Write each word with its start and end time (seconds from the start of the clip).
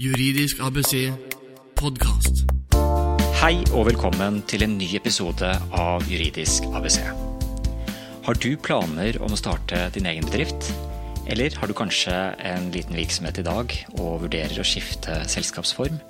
Juridisk 0.00 0.62
ABC 0.64 1.10
podkast. 1.76 2.46
Hei 3.36 3.58
og 3.76 3.82
velkommen 3.90 4.38
til 4.48 4.64
en 4.64 4.78
ny 4.80 4.86
episode 4.96 5.50
av 5.76 6.06
Juridisk 6.08 6.64
ABC. 6.72 7.02
Har 8.24 8.38
du 8.40 8.48
planer 8.64 9.18
om 9.20 9.34
å 9.36 9.36
starte 9.36 9.82
din 9.92 10.08
egen 10.08 10.24
bedrift? 10.24 10.70
Eller 11.28 11.52
har 11.52 11.68
du 11.68 11.76
kanskje 11.76 12.14
en 12.32 12.70
liten 12.72 12.96
virksomhet 12.96 13.42
i 13.42 13.44
dag 13.44 13.76
og 13.98 14.24
vurderer 14.24 14.62
å 14.62 14.64
skifte 14.64 15.18
selskapsform? 15.28 16.00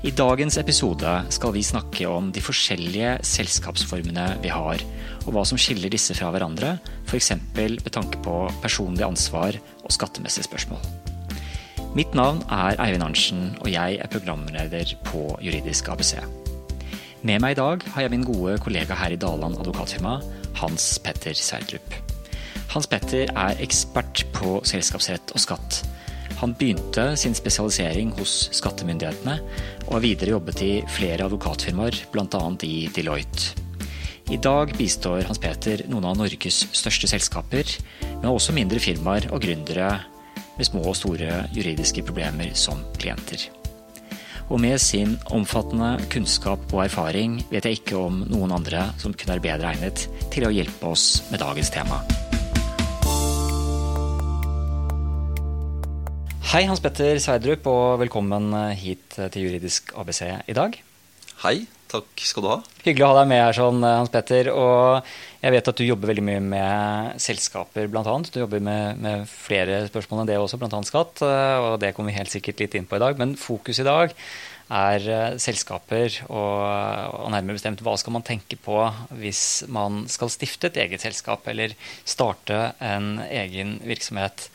I 0.00 0.14
dagens 0.16 0.56
episode 0.56 1.18
skal 1.36 1.52
vi 1.52 1.66
snakke 1.74 2.08
om 2.08 2.32
de 2.32 2.40
forskjellige 2.40 3.18
selskapsformene 3.34 4.38
vi 4.40 4.56
har, 4.56 4.80
og 5.26 5.36
hva 5.36 5.44
som 5.44 5.60
skiller 5.60 5.92
disse 5.92 6.16
fra 6.16 6.32
hverandre, 6.32 6.78
f.eks. 7.04 7.34
med 7.52 7.92
tanke 7.92 8.24
på 8.24 8.40
personlig 8.64 9.04
ansvar 9.04 9.60
og 9.84 9.92
skattemessige 9.92 10.48
spørsmål. 10.48 11.09
Mitt 11.98 12.14
navn 12.14 12.42
er 12.50 12.78
Eivind 12.78 13.02
Arntzen, 13.02 13.46
og 13.60 13.70
jeg 13.72 13.98
er 13.98 14.10
programleder 14.12 14.94
på 15.08 15.24
Juridisk 15.42 15.88
ABC. 15.90 16.16
Med 17.26 17.42
meg 17.42 17.56
i 17.56 17.60
dag 17.60 17.82
har 17.94 18.06
jeg 18.06 18.14
min 18.14 18.26
gode 18.26 18.58
kollega 18.62 18.96
her 18.96 19.14
i 19.14 19.20
Daland 19.20 19.58
advokatfirma, 19.60 20.18
Hans 20.62 20.92
Petter 21.02 21.34
Sverdrup. 21.34 21.96
Hans 22.70 22.86
Petter 22.86 23.32
er 23.34 23.64
ekspert 23.64 24.22
på 24.36 24.60
selskapsrett 24.70 25.34
og 25.34 25.42
skatt 25.42 25.82
han 26.40 26.54
begynte 26.56 27.04
sin 27.20 27.34
spesialisering 27.36 28.14
hos 28.16 28.48
skattemyndighetene, 28.56 29.36
og 29.86 29.96
har 29.96 30.04
videre 30.04 30.32
jobbet 30.32 30.62
i 30.64 30.70
flere 30.88 31.26
advokatfirmaer, 31.26 31.98
bl.a. 32.14 32.44
i 32.64 32.86
Deloitte. 32.94 33.66
I 34.30 34.38
dag 34.38 34.72
bistår 34.78 35.26
Hans 35.26 35.40
Peter 35.42 35.82
noen 35.90 36.06
av 36.06 36.16
Norges 36.16 36.62
største 36.70 37.10
selskaper, 37.10 37.74
men 38.06 38.30
også 38.30 38.54
mindre 38.56 38.80
firmaer 38.80 39.26
og 39.34 39.42
gründere 39.42 39.90
med 40.60 40.68
små 40.68 40.84
og 40.90 40.98
store 40.98 41.46
juridiske 41.56 42.04
problemer 42.04 42.52
som 42.58 42.82
klienter. 43.00 43.48
Og 44.50 44.58
med 44.60 44.80
sin 44.82 45.14
omfattende 45.32 45.94
kunnskap 46.12 46.60
og 46.74 46.82
erfaring 46.84 47.38
vet 47.52 47.64
jeg 47.64 47.80
ikke 47.80 47.96
om 47.96 48.24
noen 48.28 48.52
andre 48.52 48.90
som 49.00 49.14
kunne 49.14 49.36
være 49.38 49.46
bedre 49.46 49.70
egnet 49.72 50.04
til 50.34 50.44
å 50.44 50.52
hjelpe 50.52 50.90
oss 50.90 51.22
med 51.30 51.40
dagens 51.40 51.72
tema. 51.72 52.02
Hei, 56.50 56.64
Hans 56.66 56.82
Petter 56.82 57.20
Sverdrup, 57.22 57.68
og 57.70 58.00
velkommen 58.02 58.50
hit 58.74 59.14
til 59.14 59.44
Juridisk 59.46 59.94
ABC 59.94 60.24
i 60.50 60.56
dag. 60.58 60.74
Hei, 61.44 61.60
takk 61.90 62.22
skal 62.24 62.44
du 62.44 62.48
ha. 62.52 62.58
Hyggelig 62.84 63.04
å 63.06 63.10
ha 63.12 63.18
deg 63.20 63.30
med 63.32 63.42
her, 63.42 63.56
sånn, 63.56 63.82
Hans 63.84 64.12
Petter. 64.12 64.50
Og 64.54 65.10
jeg 65.40 65.54
vet 65.54 65.70
at 65.72 65.80
du 65.80 65.84
jobber 65.86 66.12
veldig 66.12 66.24
mye 66.26 66.44
med 66.44 67.20
selskaper, 67.22 67.90
bl.a. 67.90 68.04
Du 68.30 68.40
jobber 68.42 68.62
med, 68.64 69.00
med, 69.02 69.26
flere 69.30 69.82
spørsmål 69.88 70.22
enn 70.22 70.30
det 70.30 70.38
også, 70.40 70.60
bl.a. 70.60 70.80
skatt. 70.86 71.24
Og 71.24 71.74
det 71.82 71.92
kommer 71.96 72.12
vi 72.12 72.18
helt 72.20 72.32
sikkert 72.32 72.62
litt 72.62 72.78
inn 72.78 72.88
på 72.88 72.98
i 72.98 73.04
dag. 73.04 73.20
Men 73.20 73.36
fokus 73.40 73.82
i 73.82 73.86
dag 73.88 74.14
er 74.70 75.06
selskaper, 75.42 76.20
og, 76.30 76.58
og 77.18 77.30
nærmere 77.34 77.58
bestemt 77.58 77.82
hva 77.82 77.96
skal 77.98 78.14
man 78.14 78.26
tenke 78.26 78.58
på 78.62 78.84
hvis 79.18 79.64
man 79.72 80.04
skal 80.10 80.30
stifte 80.30 80.70
et 80.70 80.78
eget 80.84 81.02
selskap 81.02 81.48
eller 81.50 81.74
starte 82.06 82.68
en 82.78 83.16
egen 83.26 83.80
virksomhet. 83.82 84.46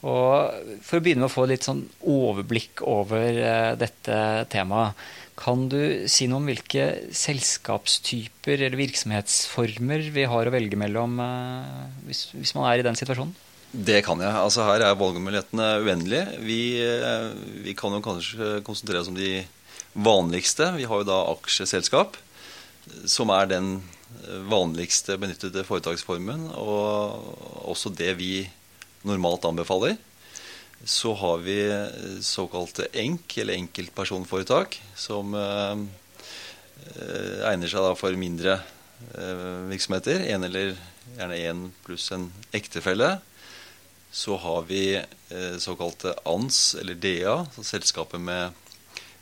Og 0.00 0.80
For 0.80 0.96
å 0.96 1.04
begynne 1.04 1.26
med 1.26 1.28
å 1.28 1.32
få 1.32 1.46
litt 1.48 1.66
sånn 1.66 1.82
overblikk 2.08 2.80
over 2.88 3.36
dette 3.78 4.20
temaet, 4.52 4.96
kan 5.40 5.68
du 5.72 5.80
si 6.10 6.26
noe 6.28 6.42
om 6.42 6.48
hvilke 6.50 6.86
selskapstyper 7.16 8.60
eller 8.60 8.76
virksomhetsformer 8.80 10.10
vi 10.12 10.26
har 10.28 10.48
å 10.48 10.52
velge 10.52 10.78
mellom 10.80 11.16
uh, 11.22 11.86
hvis, 12.08 12.26
hvis, 12.34 12.52
man 12.56 12.68
er 12.68 12.82
i 12.82 12.84
den 12.84 12.98
situasjonen? 12.98 13.32
Det 13.70 14.00
kan 14.04 14.20
jeg. 14.20 14.34
Altså 14.34 14.66
Her 14.66 14.84
er 14.84 14.98
valgmulighetene 14.98 15.68
uendelige. 15.86 16.36
Vi, 16.44 16.60
uh, 16.82 17.30
vi 17.64 17.76
kan 17.78 17.96
jo 17.96 18.02
kanskje 18.04 18.58
konsentrere 18.66 19.00
oss 19.00 19.08
om 19.12 19.16
de 19.16 19.38
vanligste. 19.96 20.74
Vi 20.76 20.88
har 20.90 21.00
jo 21.00 21.08
da 21.08 21.22
aksjeselskap, 21.32 22.18
som 23.08 23.32
er 23.34 23.48
den 23.50 23.72
vanligste 24.50 25.16
benyttede 25.22 25.62
foretaksformen, 25.64 26.48
og 26.58 27.68
også 27.70 27.92
det 27.94 28.12
vi 28.18 28.44
normalt 29.06 29.46
anbefaler. 29.48 29.96
Så 30.84 31.12
har 31.14 31.42
vi 31.44 31.56
såkalte 32.24 32.86
ENK, 32.92 33.38
eller 33.38 33.58
enkeltpersonforetak, 33.60 34.78
som 34.96 35.34
eh, 35.36 35.82
egner 37.50 37.68
seg 37.68 37.84
da 37.84 37.92
for 37.98 38.16
mindre 38.16 38.56
eh, 39.12 39.66
virksomheter. 39.68 40.24
En 40.32 40.46
eller 40.48 40.72
gjerne 41.16 41.40
én 41.40 41.66
pluss 41.84 42.10
en 42.16 42.30
ektefelle. 42.56 43.18
Så 44.10 44.36
har 44.40 44.64
vi 44.66 44.96
eh, 44.96 45.56
såkalte 45.58 46.14
ANS, 46.24 46.74
eller 46.80 46.96
DA, 46.98 47.36
selskapet 47.62 48.20
med 48.20 48.56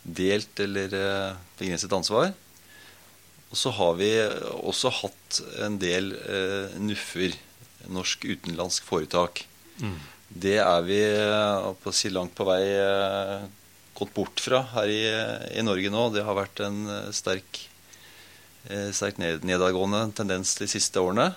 delt 0.03 0.59
eller 0.59 0.93
eh, 0.95 1.35
begrenset 1.59 1.93
ansvar. 1.93 2.31
Og 3.49 3.57
så 3.57 3.73
har 3.73 3.95
vi 3.97 4.09
også 4.61 4.91
hatt 5.01 5.41
en 5.65 5.77
del 5.81 6.13
eh, 6.17 6.77
NUF-er, 6.81 7.37
norsk 7.89 8.25
utenlandsk 8.29 8.85
foretak. 8.85 9.43
Mm. 9.81 9.97
Det 10.29 10.59
er 10.61 10.83
vi 10.85 10.99
på 11.81 11.89
å 11.89 11.95
si, 11.95 12.11
langt 12.13 12.35
på 12.37 12.45
vei 12.47 12.61
eh, 12.69 13.47
gått 13.97 14.13
bort 14.13 14.41
fra 14.43 14.61
her 14.75 14.91
i, 14.93 15.01
i, 15.57 15.63
Norge 15.65 15.89
nå. 15.89 16.09
Det 16.13 16.25
har 16.25 16.37
vært 16.37 16.61
en 16.67 16.83
eh, 16.85 17.07
sterk, 17.15 17.63
eh, 18.69 18.91
sterk 18.95 19.17
nedadgående 19.19 20.05
tendens 20.17 20.53
de 20.61 20.69
siste 20.69 21.01
årene. 21.01 21.31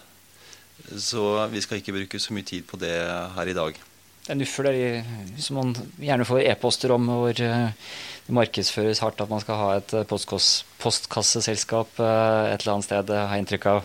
Så 0.98 1.24
vi 1.52 1.62
skal 1.64 1.80
ikke 1.80 1.94
bruke 1.96 2.20
så 2.20 2.36
mye 2.36 2.48
tid 2.48 2.66
på 2.68 2.76
det 2.80 2.92
her 3.36 3.48
i 3.48 3.56
dag. 3.56 3.80
Det 4.22 4.34
er 4.34 4.38
nuffer 4.38 4.68
der 4.68 5.40
som 5.42 5.58
man 5.58 5.72
gjerne 5.98 6.26
får 6.26 6.44
e-poster 6.44 6.92
om, 6.94 7.08
hvor 7.08 7.34
det 7.34 8.30
markedsføres 8.32 9.00
hardt 9.02 9.22
at 9.24 9.30
man 9.32 9.42
skal 9.42 9.58
ha 9.58 9.70
et 9.80 9.94
postkasseselskap 10.10 11.98
et 11.98 12.60
eller 12.60 12.74
annet 12.76 12.86
sted, 12.86 13.10
har 13.10 13.34
jeg 13.34 13.44
inntrykk 13.44 13.66
av. 13.72 13.80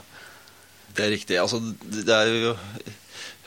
Det 0.98 1.06
er 1.06 1.14
riktig. 1.14 1.40
Altså, 1.42 1.62
det 1.82 2.14
er 2.14 2.30
jo 2.34 2.54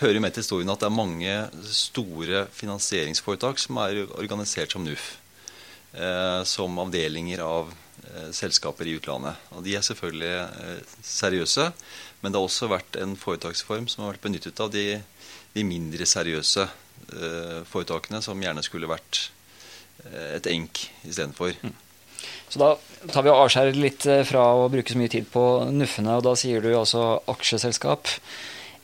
hører 0.00 0.20
med 0.22 0.34
til 0.34 0.44
historien 0.44 0.70
at 0.72 0.82
det 0.82 0.88
er 0.88 0.96
mange 0.96 1.34
store 1.74 2.44
finansieringsforetak 2.52 3.60
som 3.62 3.80
er 3.84 4.04
organisert 4.18 4.76
som 4.76 4.86
NUF. 4.86 5.16
Eh, 5.92 6.42
som 6.44 6.78
avdelinger 6.78 7.40
av 7.42 7.72
eh, 8.14 8.30
selskaper 8.30 8.86
i 8.86 8.94
utlandet. 8.94 9.34
Og 9.50 9.64
De 9.66 9.74
er 9.74 9.82
selvfølgelig 9.82 10.36
eh, 10.38 10.92
seriøse, 11.02 11.64
men 12.20 12.30
det 12.30 12.38
har 12.38 12.46
også 12.46 12.68
vært 12.70 12.98
en 13.00 13.16
foretaksform 13.18 13.88
som 13.90 14.04
har 14.04 14.12
vært 14.12 14.28
benyttet 14.28 14.62
av 14.62 14.70
de, 14.70 15.00
de 15.56 15.66
mindre 15.66 16.06
seriøse 16.06 16.68
foretakene, 17.66 18.20
som 18.22 18.38
gjerne 18.38 18.62
skulle 18.62 18.86
vært 18.86 19.32
et 20.36 20.44
enk 20.46 20.82
istedenfor. 21.08 21.56
Mm. 21.64 21.72
Så 22.52 22.60
da 22.60 22.68
tar 23.10 23.24
vi 23.24 23.32
og 23.32 23.40
avskjærer 23.46 23.78
litt 23.80 24.04
fra 24.28 24.44
å 24.60 24.68
bruke 24.70 24.92
så 24.92 25.00
mye 25.00 25.10
tid 25.10 25.26
på 25.32 25.42
NUF-ene, 25.72 26.20
og 26.20 26.26
da 26.28 26.36
sier 26.38 26.62
du 26.62 26.68
altså 26.70 27.16
aksjeselskap 27.32 28.12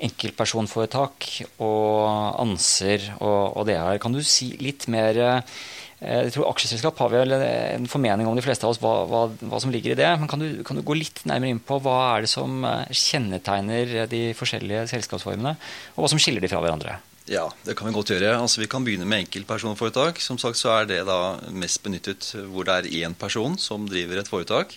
enkeltpersonforetak 0.02 1.28
og 1.64 2.42
ANSER 2.42 3.10
og, 3.16 3.56
og 3.56 3.66
det 3.68 3.78
her. 3.80 4.00
Kan 4.02 4.16
du 4.16 4.22
si 4.24 4.52
litt 4.60 4.88
mer 4.92 5.18
eh, 5.22 5.58
jeg 5.96 6.34
tror 6.34 6.50
Aksjeselskap 6.50 6.98
har 7.00 7.08
vel 7.08 7.32
en 7.32 7.86
formening 7.88 8.28
om 8.28 8.36
de 8.36 8.44
fleste 8.44 8.66
av 8.66 8.74
oss 8.74 8.80
hva, 8.82 9.06
hva, 9.08 9.22
hva 9.48 9.60
som 9.62 9.72
ligger 9.72 9.94
i 9.94 9.98
det. 9.98 10.10
Men 10.20 10.28
kan 10.28 10.42
du, 10.42 10.60
kan 10.66 10.76
du, 10.76 10.84
gå 10.84 10.98
litt 10.98 11.22
nærmere 11.24 11.54
inn 11.54 11.62
på 11.64 11.80
hva 11.80 11.96
er 12.12 12.26
det 12.26 12.32
som 12.32 12.60
eh, 12.68 12.92
kjennetegner 12.92 14.02
de 14.12 14.22
forskjellige 14.36 14.86
selskapsformene, 14.92 15.56
og 15.96 16.04
hva 16.04 16.12
som 16.12 16.20
skiller 16.20 16.44
de 16.44 16.52
fra 16.52 16.60
hverandre? 16.64 16.98
Ja, 17.26 17.48
det 17.66 17.74
kan 17.74 17.88
vi 17.88 17.96
godt 17.96 18.12
gjøre. 18.12 18.36
Altså, 18.38 18.60
vi 18.62 18.68
kan 18.70 18.84
begynne 18.86 19.08
med 19.08 19.24
enkeltpersonforetak. 19.24 20.20
Som 20.22 20.38
sagt 20.38 20.60
så 20.60 20.76
er 20.76 20.90
det 20.92 21.00
da 21.08 21.38
mest 21.50 21.80
benyttet 21.82 22.28
hvor 22.52 22.68
det 22.68 22.76
er 22.76 22.92
én 23.02 23.16
person 23.18 23.56
som 23.58 23.88
driver 23.88 24.20
et 24.20 24.30
foretak. 24.30 24.76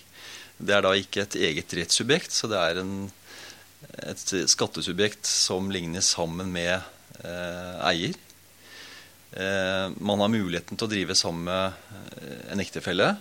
Det 0.60 0.74
er 0.76 0.82
da 0.84 0.96
ikke 0.98 1.22
et 1.24 1.36
eget 1.38 1.76
rettssubjekt, 1.78 2.34
så 2.34 2.50
det 2.50 2.58
er 2.58 2.80
en 2.82 2.94
et 3.88 4.32
skattesubjekt 4.50 5.26
som 5.26 5.70
ligner 5.72 6.04
sammen 6.04 6.50
med 6.52 6.76
eh, 7.24 7.76
eier. 7.90 8.18
Eh, 9.32 9.86
man 9.96 10.22
har 10.22 10.32
muligheten 10.32 10.76
til 10.76 10.88
å 10.88 10.90
drive 10.90 11.16
sammen 11.18 11.46
med 11.48 11.94
eh, 12.18 12.42
en 12.52 12.62
ektefelle. 12.62 13.14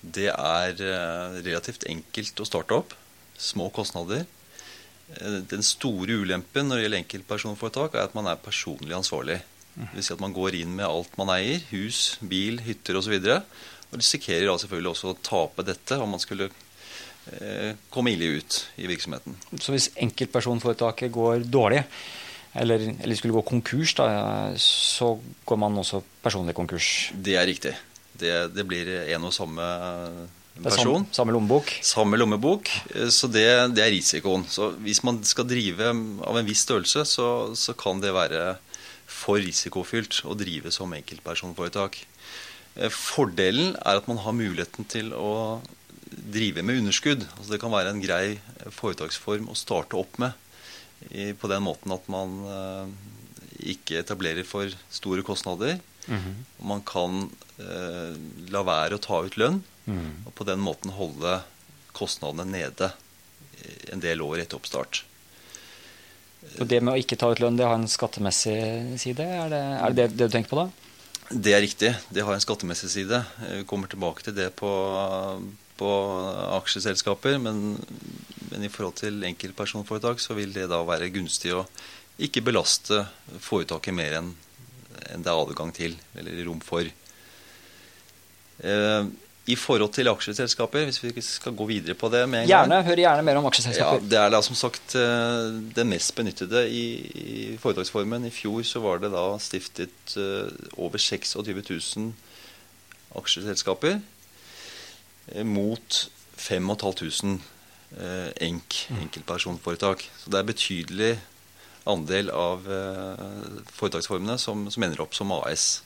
Det 0.00 0.30
er 0.32 0.82
eh, 0.82 1.38
relativt 1.42 1.86
enkelt 1.90 2.42
å 2.42 2.48
starte 2.48 2.80
opp. 2.80 2.96
Små 3.38 3.68
kostnader. 3.74 4.26
Eh, 5.16 5.40
den 5.50 5.64
store 5.66 6.20
ulempen 6.22 6.68
når 6.68 6.78
det 6.78 6.86
gjelder 6.86 7.04
enkeltpersonforetak, 7.04 7.94
er 7.94 8.08
at 8.08 8.18
man 8.18 8.30
er 8.30 8.42
personlig 8.42 8.96
ansvarlig. 8.98 9.40
Vil 9.78 10.02
si 10.02 10.14
at 10.14 10.22
man 10.22 10.34
går 10.34 10.56
inn 10.58 10.72
med 10.74 10.88
alt 10.88 11.12
man 11.20 11.30
eier. 11.36 11.62
Hus, 11.70 12.16
bil, 12.18 12.58
hytter 12.66 12.98
osv. 12.98 13.14
Og, 13.14 13.28
så 13.28 13.88
og 13.88 14.00
risikerer 14.02 14.50
selvfølgelig 14.60 14.90
også 14.90 15.12
å 15.12 15.20
tape 15.24 15.64
dette 15.64 15.96
om 16.02 16.10
man 16.12 16.22
skulle 16.22 16.50
komme 17.92 18.14
ille 18.14 18.38
ut 18.38 18.56
i 18.80 18.86
virksomheten. 18.88 19.36
Så 19.60 19.74
hvis 19.74 19.90
enkeltpersonforetaket 20.00 21.12
går 21.12 21.44
dårlig, 21.48 21.82
eller, 22.56 22.82
eller, 23.02 23.14
skulle 23.18 23.36
gå 23.36 23.42
konkurs, 23.46 23.92
da, 23.98 24.08
så 24.58 25.12
går 25.46 25.60
man 25.60 25.78
også 25.82 26.00
personlig 26.24 26.56
konkurs? 26.56 27.10
Det 27.12 27.36
er 27.36 27.46
riktig. 27.46 27.74
Det, 28.18 28.32
det 28.54 28.64
blir 28.66 28.88
en 29.14 29.28
og 29.28 29.34
samme 29.36 29.66
person. 30.62 31.04
Samme, 31.04 31.14
samme 31.14 31.34
lommebok? 31.36 31.72
Samme 31.86 32.18
lommebok. 32.18 32.70
Eh, 32.94 33.10
så 33.14 33.30
det, 33.30 33.46
det, 33.76 33.84
er 33.84 33.94
risikoen. 33.94 34.46
Så 34.50 34.72
hvis 34.82 35.02
man 35.06 35.20
skal 35.26 35.48
drive 35.48 35.92
av 35.92 36.38
en 36.38 36.48
viss 36.48 36.64
størrelse, 36.66 37.04
så, 37.08 37.28
så 37.58 37.76
kan 37.78 38.02
det 38.02 38.14
være 38.16 38.56
for 39.08 39.40
risikofylt 39.42 40.22
å 40.28 40.36
drive 40.38 40.72
som 40.74 40.92
enkeltpersonforetak. 40.96 42.00
Eh, 42.76 42.90
fordelen 42.92 43.76
er 43.78 44.00
at 44.00 44.08
man 44.10 44.20
har 44.24 44.36
muligheten 44.36 44.88
til 44.90 45.12
å 45.16 45.60
drive 46.32 46.62
med 46.62 46.82
underskudd. 46.82 47.24
Altså 47.36 47.54
det 47.54 47.60
kan 47.62 47.72
være 47.72 47.94
en 47.94 48.02
grei 48.02 48.38
foretaksform 48.74 49.48
å 49.50 49.56
starte 49.58 49.98
opp 49.98 50.18
med. 50.22 50.32
på 51.38 51.48
den 51.48 51.62
måten 51.62 51.92
at 51.94 52.08
man 52.10 52.32
eh, 52.42 52.86
ikke 53.74 54.00
etablerer 54.00 54.44
for 54.44 54.68
store 54.90 55.22
kostnader. 55.22 55.78
Mm 56.06 56.18
-hmm. 56.18 56.34
Man 56.66 56.82
kan 56.82 57.30
eh, 57.58 58.16
la 58.50 58.62
være 58.62 58.94
å 58.94 58.98
ta 58.98 59.24
ut 59.24 59.36
lønn, 59.36 59.62
mm. 59.86 60.26
og 60.26 60.34
på 60.34 60.44
den 60.44 60.58
måten 60.58 60.90
holde 60.90 61.42
kostnadene 61.92 62.44
nede 62.44 62.92
en 63.92 64.00
del 64.00 64.22
år 64.22 64.38
etter 64.38 64.56
oppstart. 64.56 65.04
Og 66.60 66.66
Det 66.66 66.80
med 66.80 66.94
å 66.94 67.00
ikke 67.00 67.18
ta 67.18 67.30
ut 67.32 67.40
lønn, 67.40 67.56
det 67.58 67.66
har 67.66 67.74
en 67.74 67.88
skattemessig 67.90 68.98
side? 69.00 69.24
Er 69.24 69.48
det 69.52 69.62
er 69.62 69.96
det, 69.96 70.06
det 70.16 70.28
du 70.28 70.34
tenker 70.34 70.54
på 70.54 70.60
da? 70.62 70.68
Det 71.28 71.52
er 71.52 71.60
riktig. 71.60 71.90
Det 72.08 72.24
har 72.24 72.32
en 72.32 72.40
skattemessig 72.40 72.88
side. 72.90 73.18
Vi 73.50 73.64
kommer 73.68 73.90
tilbake 73.90 74.24
til 74.24 74.36
det 74.38 74.48
på, 74.56 74.70
på 75.78 75.92
aksjeselskaper. 76.58 77.38
Men, 77.42 77.78
men, 78.50 78.66
i 78.66 78.72
forhold 78.72 78.98
til 79.02 79.22
enkeltpersonforetak 79.28 80.22
så 80.22 80.36
vil 80.38 80.52
det 80.56 80.68
da 80.72 80.82
være 80.86 81.12
gunstig 81.14 81.54
å 81.56 81.64
ikke 82.18 82.42
belaste 82.48 83.04
foretaket 83.38 83.94
mer 83.94 84.18
enn 84.18 84.34
en 85.14 85.22
det 85.22 85.30
er 85.30 85.40
adgang 85.40 85.70
til, 85.72 85.94
eller 86.18 86.42
rom 86.48 86.60
for. 86.64 86.88
Eh, 88.58 89.08
i 89.48 89.56
forhold 89.56 89.94
til 89.96 90.10
aksjeselskaper, 90.10 90.84
hvis 90.88 91.00
vi 91.00 91.22
skal 91.24 91.54
gå 91.56 91.64
videre 91.70 91.94
på 91.96 92.10
det 92.12 92.24
med 92.28 92.42
en 92.42 92.50
gjerne, 92.50 92.74
gang 92.74 92.88
Hør 92.90 93.00
gjerne 93.00 93.24
mer 93.24 93.38
om 93.40 93.46
aksjeselskaper. 93.48 94.02
Ja, 94.02 94.10
Det 94.12 94.18
er 94.20 94.34
da 94.34 94.42
som 94.44 94.58
sagt 94.58 94.96
eh, 94.98 95.54
det 95.76 95.86
mest 95.88 96.12
benyttede 96.18 96.66
i, 96.68 96.84
i 97.08 97.38
foretaksformen. 97.62 98.28
I 98.28 98.34
fjor 98.34 98.60
så 98.68 98.82
var 98.84 99.00
det 99.00 99.12
da 99.14 99.24
stiftet 99.40 100.16
uh, 100.18 100.50
over 100.76 101.00
26 101.00 101.38
000 101.48 102.12
aksjeselskaper 103.16 104.02
mot 105.44 105.98
5500 106.38 107.38
uh, 107.98 108.30
enk, 108.44 108.84
mm. 108.90 109.02
enkeltpersonforetak. 109.06 110.06
Så 110.20 110.32
det 110.32 110.40
er 110.40 110.48
betydelig 110.52 111.10
andel 111.88 112.28
av 112.34 112.66
foretaksformene 113.72 114.34
som, 114.36 114.66
som 114.68 114.82
ender 114.84 115.00
opp 115.00 115.14
som 115.16 115.30
AS. 115.32 115.78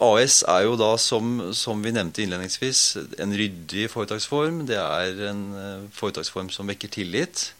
AS 0.00 0.38
er 0.48 0.62
jo 0.64 0.78
da, 0.80 0.94
som, 0.96 1.52
som, 1.52 1.82
vi 1.84 1.92
nevnte 1.92 2.24
innledningsvis, 2.24 2.80
en 3.20 3.34
ryddig 3.36 3.90
foretaksform. 3.92 4.62
Det 4.70 4.78
er 4.80 5.20
en 5.28 5.42
foretaksform 5.92 6.48
som 6.54 6.72
vekker 6.72 6.88
tillit. 6.94 7.50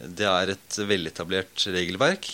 Det 0.00 0.24
er 0.24 0.54
et 0.54 0.78
veletablert 0.88 1.66
regelverk. 1.68 2.30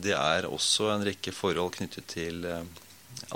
Det 0.00 0.14
er 0.16 0.48
også 0.48 0.88
en 0.94 1.04
rekke 1.04 1.34
forhold 1.36 1.76
knyttet 1.76 2.08
til 2.14 2.40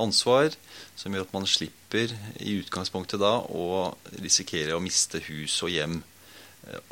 ansvar, 0.01 0.55
som 0.97 1.15
gjør 1.15 1.27
at 1.27 1.35
man 1.35 1.49
slipper 1.49 2.15
i 2.41 2.59
utgangspunktet 2.61 3.21
da 3.23 3.39
å 3.43 3.93
risikere 4.23 4.77
å 4.77 4.83
miste 4.83 5.23
hus 5.29 5.59
og 5.65 5.73
hjem 5.75 6.01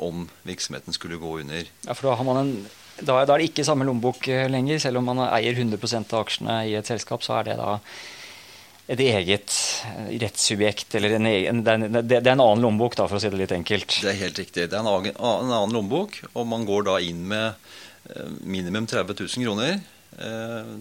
om 0.03 0.25
virksomheten 0.43 0.93
skulle 0.93 1.19
gå 1.21 1.37
under. 1.41 1.67
Ja, 1.87 1.95
for 1.95 2.09
da 2.09 2.17
har 2.19 2.27
man 2.27 2.41
en 2.41 2.55
da, 3.01 3.21
er 3.21 3.29
det 3.29 3.49
ikke 3.49 3.65
samme 3.65 3.85
lommebok 3.87 4.27
lenger. 4.51 4.81
Selv 4.83 4.99
om 4.99 5.07
man 5.09 5.23
eier 5.25 5.55
100 5.57 5.79
av 6.01 6.19
aksjene 6.21 6.57
i 6.69 6.75
et 6.77 6.89
selskap, 6.89 7.23
så 7.25 7.39
er 7.39 7.51
det 7.51 7.55
da 7.61 7.77
et 8.91 8.99
eget 9.05 9.55
rettssubjekt, 10.19 10.97
eller 10.99 11.15
en 11.15 11.29
egen, 11.29 11.61
det, 11.63 12.17
er, 12.17 12.25
en 12.33 12.43
annen 12.43 12.65
lommebok, 12.65 12.97
da, 12.99 13.07
for 13.07 13.17
å 13.17 13.23
si 13.23 13.31
det 13.31 13.39
litt 13.39 13.53
enkelt. 13.55 14.01
Det 14.03 14.11
er 14.11 14.19
helt 14.25 14.41
riktig. 14.41 14.67
Det 14.67 14.75
er 14.75 14.81
en 14.81 14.89
annen, 14.91 15.15
en 15.15 15.53
annen 15.53 15.77
lommebok, 15.77 16.17
og 16.33 16.49
man 16.49 16.67
går 16.67 16.89
da 16.89 16.97
inn 17.05 17.23
med 17.29 17.53
eh, 18.11 18.33
minimum 18.43 18.89
30 18.91 19.15
000 19.15 19.47
kroner. 19.47 19.79
Eh, 20.17 20.71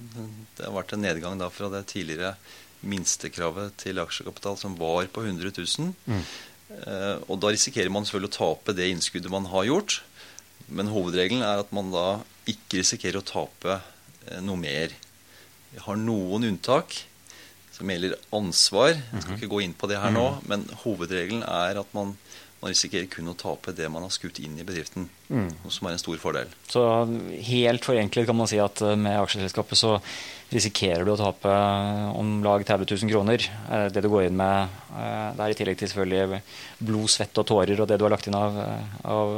det 0.57 0.67
har 0.67 0.75
vært 0.75 0.95
en 0.97 1.05
nedgang 1.05 1.41
da 1.41 1.51
fra 1.53 1.71
det 1.73 1.87
tidligere 1.93 2.35
minstekravet 2.81 3.77
til 3.83 4.01
aksjekapital 4.01 4.57
som 4.61 4.79
var 4.79 5.11
på 5.13 5.25
100 5.27 5.53
000. 5.53 5.93
Mm. 6.07 6.25
Eh, 6.81 7.17
og 7.27 7.41
da 7.43 7.53
risikerer 7.53 7.93
man 7.93 8.09
selvfølgelig 8.09 8.33
å 8.33 8.39
tape 8.39 8.77
det 8.79 8.89
innskuddet 8.91 9.33
man 9.33 9.51
har 9.53 9.69
gjort. 9.69 10.01
Men 10.71 10.93
hovedregelen 10.93 11.45
er 11.45 11.63
at 11.65 11.71
man 11.75 11.93
da 11.93 12.09
ikke 12.51 12.81
risikerer 12.81 13.21
å 13.21 13.27
tape 13.27 13.81
noe 14.45 14.59
mer. 14.61 14.93
Vi 15.71 15.81
har 15.83 15.99
noen 15.99 16.47
unntak 16.47 16.95
som 17.81 17.91
gjelder 17.91 18.17
ansvar. 18.37 18.93
Jeg 18.93 19.23
skal 19.23 19.33
mhm. 19.35 19.41
ikke 19.41 19.53
gå 19.55 19.63
inn 19.65 19.77
på 19.79 19.89
det 19.91 20.01
her 20.03 20.13
nå, 20.15 20.27
mhm. 20.37 20.49
men 20.51 20.67
hovedregelen 20.85 21.45
er 21.47 21.81
at 21.81 21.97
man, 21.97 22.15
man 22.61 22.73
risikerer 22.75 23.07
kun 23.09 23.31
å 23.33 23.37
tape 23.39 23.73
det 23.77 23.89
man 23.89 24.05
har 24.05 24.13
skutt 24.13 24.39
inn 24.43 24.59
i 24.61 24.65
bedriften. 24.67 25.07
Mm. 25.31 25.49
Som 25.73 25.89
er 25.89 25.97
en 25.97 26.03
stor 26.03 26.19
fordel. 26.21 26.51
Så 26.69 26.83
helt 27.47 27.87
forenklet 27.87 28.29
kan 28.29 28.37
man 28.37 28.51
si 28.51 28.61
at 28.61 28.83
eh, 28.85 28.99
med 29.01 29.17
aksjeselskapet 29.23 29.81
så 29.81 29.95
risikerer 30.51 31.07
du 31.07 31.15
å 31.15 31.21
tape 31.21 31.49
eh, 31.49 32.11
om 32.21 32.43
lag 32.45 32.67
30 32.67 32.85
000 32.85 33.13
kroner. 33.15 33.47
Eh, 33.71 33.87
det 33.95 34.05
du 34.05 34.11
går 34.13 34.29
inn 34.29 34.37
med 34.41 34.77
det 34.91 35.45
er 35.45 35.53
i 35.53 35.57
tillegg 35.57 35.79
til 35.79 35.89
selvfølgelig 35.89 36.41
blod, 36.83 37.09
svette 37.09 37.41
og 37.41 37.47
tårer 37.49 37.81
og 37.81 37.87
det 37.89 37.97
du 38.01 38.05
har 38.05 38.13
lagt 38.13 38.27
inn 38.27 38.37
av, 38.37 38.57
av 39.07 39.37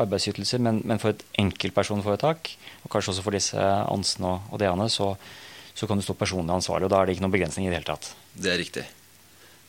arbeidsytelser. 0.00 0.62
Men, 0.64 0.80
men, 0.88 0.98
for 0.98 1.12
et 1.12 1.22
enkeltpersonforetak, 1.42 2.54
og 2.82 2.90
kanskje 2.90 3.12
også 3.12 3.26
for 3.26 3.36
disse 3.36 3.68
Ansen 3.84 4.24
og, 4.30 4.48
og 4.48 4.62
Deane, 4.64 4.88
så 4.90 5.12
så 5.74 5.88
kan 5.90 5.98
du 5.98 6.04
stå 6.06 6.14
personlig 6.14 6.54
ansvarlig. 6.54 6.86
og 6.86 6.92
Da 6.94 7.00
er 7.00 7.06
det 7.06 7.16
ikke 7.16 7.24
noen 7.26 7.34
begrensning 7.34 7.66
i 7.66 7.70
det 7.72 7.80
hele 7.80 7.88
tatt. 7.88 8.12
Det 8.32 8.52
er 8.52 8.60
riktig. 8.62 8.84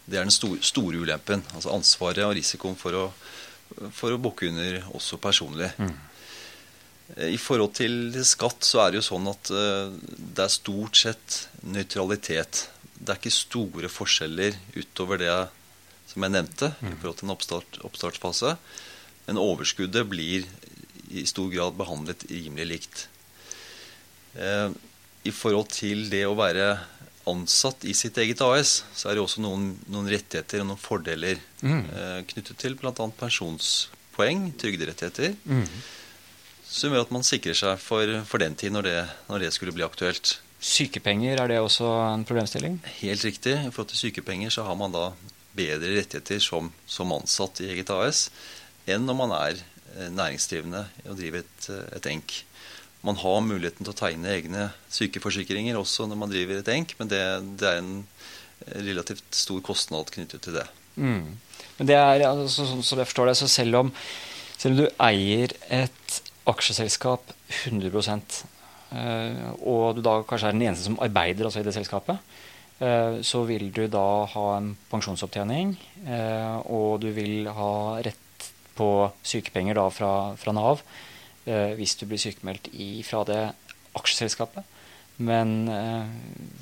Det 0.06 0.20
er 0.20 0.28
den 0.28 0.34
store, 0.34 0.62
store 0.66 1.02
ulempen. 1.02 1.44
Altså 1.56 1.74
ansvaret 1.74 2.26
og 2.26 2.36
risikoen 2.38 2.78
for 2.78 2.98
å, 2.98 3.06
for 3.96 4.14
å 4.14 4.22
bukke 4.22 4.52
under 4.52 4.84
også 4.94 5.18
personlig. 5.22 5.72
Mm. 5.82 5.96
I 7.30 7.38
forhold 7.38 7.76
til 7.78 8.16
skatt 8.26 8.66
så 8.66 8.82
er 8.82 8.94
det 8.94 9.02
jo 9.02 9.10
sånn 9.12 9.28
at 9.30 9.52
uh, 9.54 9.94
det 10.18 10.46
er 10.46 10.54
stort 10.54 10.98
sett 10.98 11.42
nøytralitet. 11.66 12.66
Det 12.98 13.12
er 13.14 13.20
ikke 13.20 13.34
store 13.34 13.92
forskjeller 13.92 14.58
utover 14.78 15.22
det 15.22 15.36
som 16.10 16.26
jeg 16.26 16.34
nevnte 16.34 16.72
mm. 16.80 16.90
i 16.90 16.98
forhold 17.02 17.20
til 17.20 17.28
en 17.28 17.36
oppstart, 17.36 17.80
oppstartsfase. 17.86 18.56
Men 19.28 19.42
overskuddet 19.42 20.06
blir 20.10 20.46
i 21.14 21.26
stor 21.30 21.50
grad 21.54 21.78
behandlet 21.78 22.26
rimelig 22.30 22.68
likt. 22.72 23.06
Uh, 24.38 24.74
i 25.26 25.34
forhold 25.34 25.70
til 25.74 26.08
det 26.12 26.26
å 26.30 26.38
være 26.38 26.76
ansatt 27.30 27.86
i 27.86 27.94
sitt 27.98 28.18
eget 28.22 28.42
AS, 28.46 28.84
så 28.96 29.10
er 29.10 29.18
det 29.18 29.24
også 29.24 29.44
noen, 29.44 29.74
noen 29.92 30.10
rettigheter 30.12 30.62
og 30.62 30.70
noen 30.72 30.82
fordeler 30.82 31.42
mm. 31.62 31.84
eh, 31.84 32.18
knyttet 32.32 32.60
til 32.62 32.78
bl.a. 32.80 32.94
pensjonspoeng, 33.20 34.48
trygderettigheter, 34.62 35.36
mm. 35.44 35.66
som 36.70 36.94
gjør 36.94 37.08
at 37.08 37.14
man 37.16 37.26
sikrer 37.26 37.58
seg 37.58 37.82
for, 37.82 38.18
for 38.30 38.44
den 38.44 38.58
tid 38.60 38.76
når 38.76 38.90
det, 38.90 38.98
når 39.30 39.46
det, 39.46 39.54
skulle 39.56 39.76
bli 39.76 39.86
aktuelt. 39.88 40.38
Sykepenger, 40.66 41.42
er 41.42 41.52
det 41.52 41.62
også 41.62 41.90
en 42.08 42.26
problemstilling? 42.28 42.80
Helt 43.02 43.26
riktig. 43.28 43.58
I 43.60 43.72
forhold 43.72 43.92
til 43.94 44.06
sykepenger 44.08 44.54
så 44.54 44.66
har 44.68 44.78
man 44.80 44.96
da 44.96 45.10
bedre 45.56 45.96
rettigheter 45.98 46.42
som, 46.44 46.72
som 46.86 47.14
ansatt 47.16 47.64
i 47.64 47.72
eget 47.74 47.94
AS 47.96 48.28
enn 48.92 49.06
når 49.08 49.18
man 49.18 49.32
er 49.38 49.62
eh, 49.96 50.12
næringsdrivende 50.14 50.84
og 51.08 51.16
driver 51.18 51.42
et, 51.42 51.70
et 51.96 52.10
enk 52.12 52.42
man 53.06 53.20
har 53.22 53.42
muligheten 53.46 53.86
til 53.86 53.94
å 53.94 53.98
tegne 53.98 54.34
egne 54.34 54.70
sykeforsikringer 54.94 55.78
også 55.78 56.08
når 56.10 56.20
man 56.20 56.32
driver 56.32 56.60
et 56.60 56.72
enk, 56.74 56.96
men 57.00 57.12
det, 57.12 57.22
det 57.62 57.70
er 57.70 57.82
en 57.84 58.00
relativt 58.88 59.26
stor 59.36 59.62
kostnad 59.66 60.10
knyttet 60.14 60.46
til 60.46 60.58
det. 60.58 60.66
Mm. 60.96 61.36
Men 61.78 61.90
det 61.90 61.98
er, 62.00 62.24
altså, 62.30 62.66
som 62.66 63.02
jeg 63.02 63.10
forstår 63.10 63.32
det, 63.32 63.38
så 63.40 63.50
selv 63.52 63.82
om, 63.84 63.94
selv 64.56 64.76
om 64.76 64.82
du 64.82 65.04
eier 65.06 65.54
et 65.74 66.20
aksjeselskap 66.50 67.34
100 67.66 68.20
eh, 68.96 69.46
og 69.60 69.98
du 69.98 70.04
da 70.06 70.20
kanskje 70.28 70.52
er 70.52 70.58
den 70.58 70.68
eneste 70.70 70.88
som 70.88 71.00
arbeider 71.04 71.48
altså 71.48 71.62
i 71.62 71.68
det 71.68 71.76
selskapet, 71.76 72.22
eh, 72.80 73.22
så 73.26 73.44
vil 73.50 73.72
du 73.76 73.86
da 73.92 74.08
ha 74.34 74.46
en 74.58 74.72
pensjonsopptjening, 74.92 75.76
eh, 76.06 76.56
og 76.66 77.02
du 77.04 77.12
vil 77.18 77.50
ha 77.54 77.74
rett 78.06 78.50
på 78.76 78.90
sykepenger 79.24 79.78
da 79.78 79.90
fra, 79.94 80.14
fra 80.40 80.56
Nav 80.56 80.82
hvis 81.46 81.94
du 82.00 82.08
blir 82.10 82.18
sykemeldt 82.18 82.72
i, 82.74 83.04
fra 83.06 83.20
det 83.28 83.42
aksjeselskapet. 83.96 84.66
Men 85.18 85.68
eh, 85.72 86.08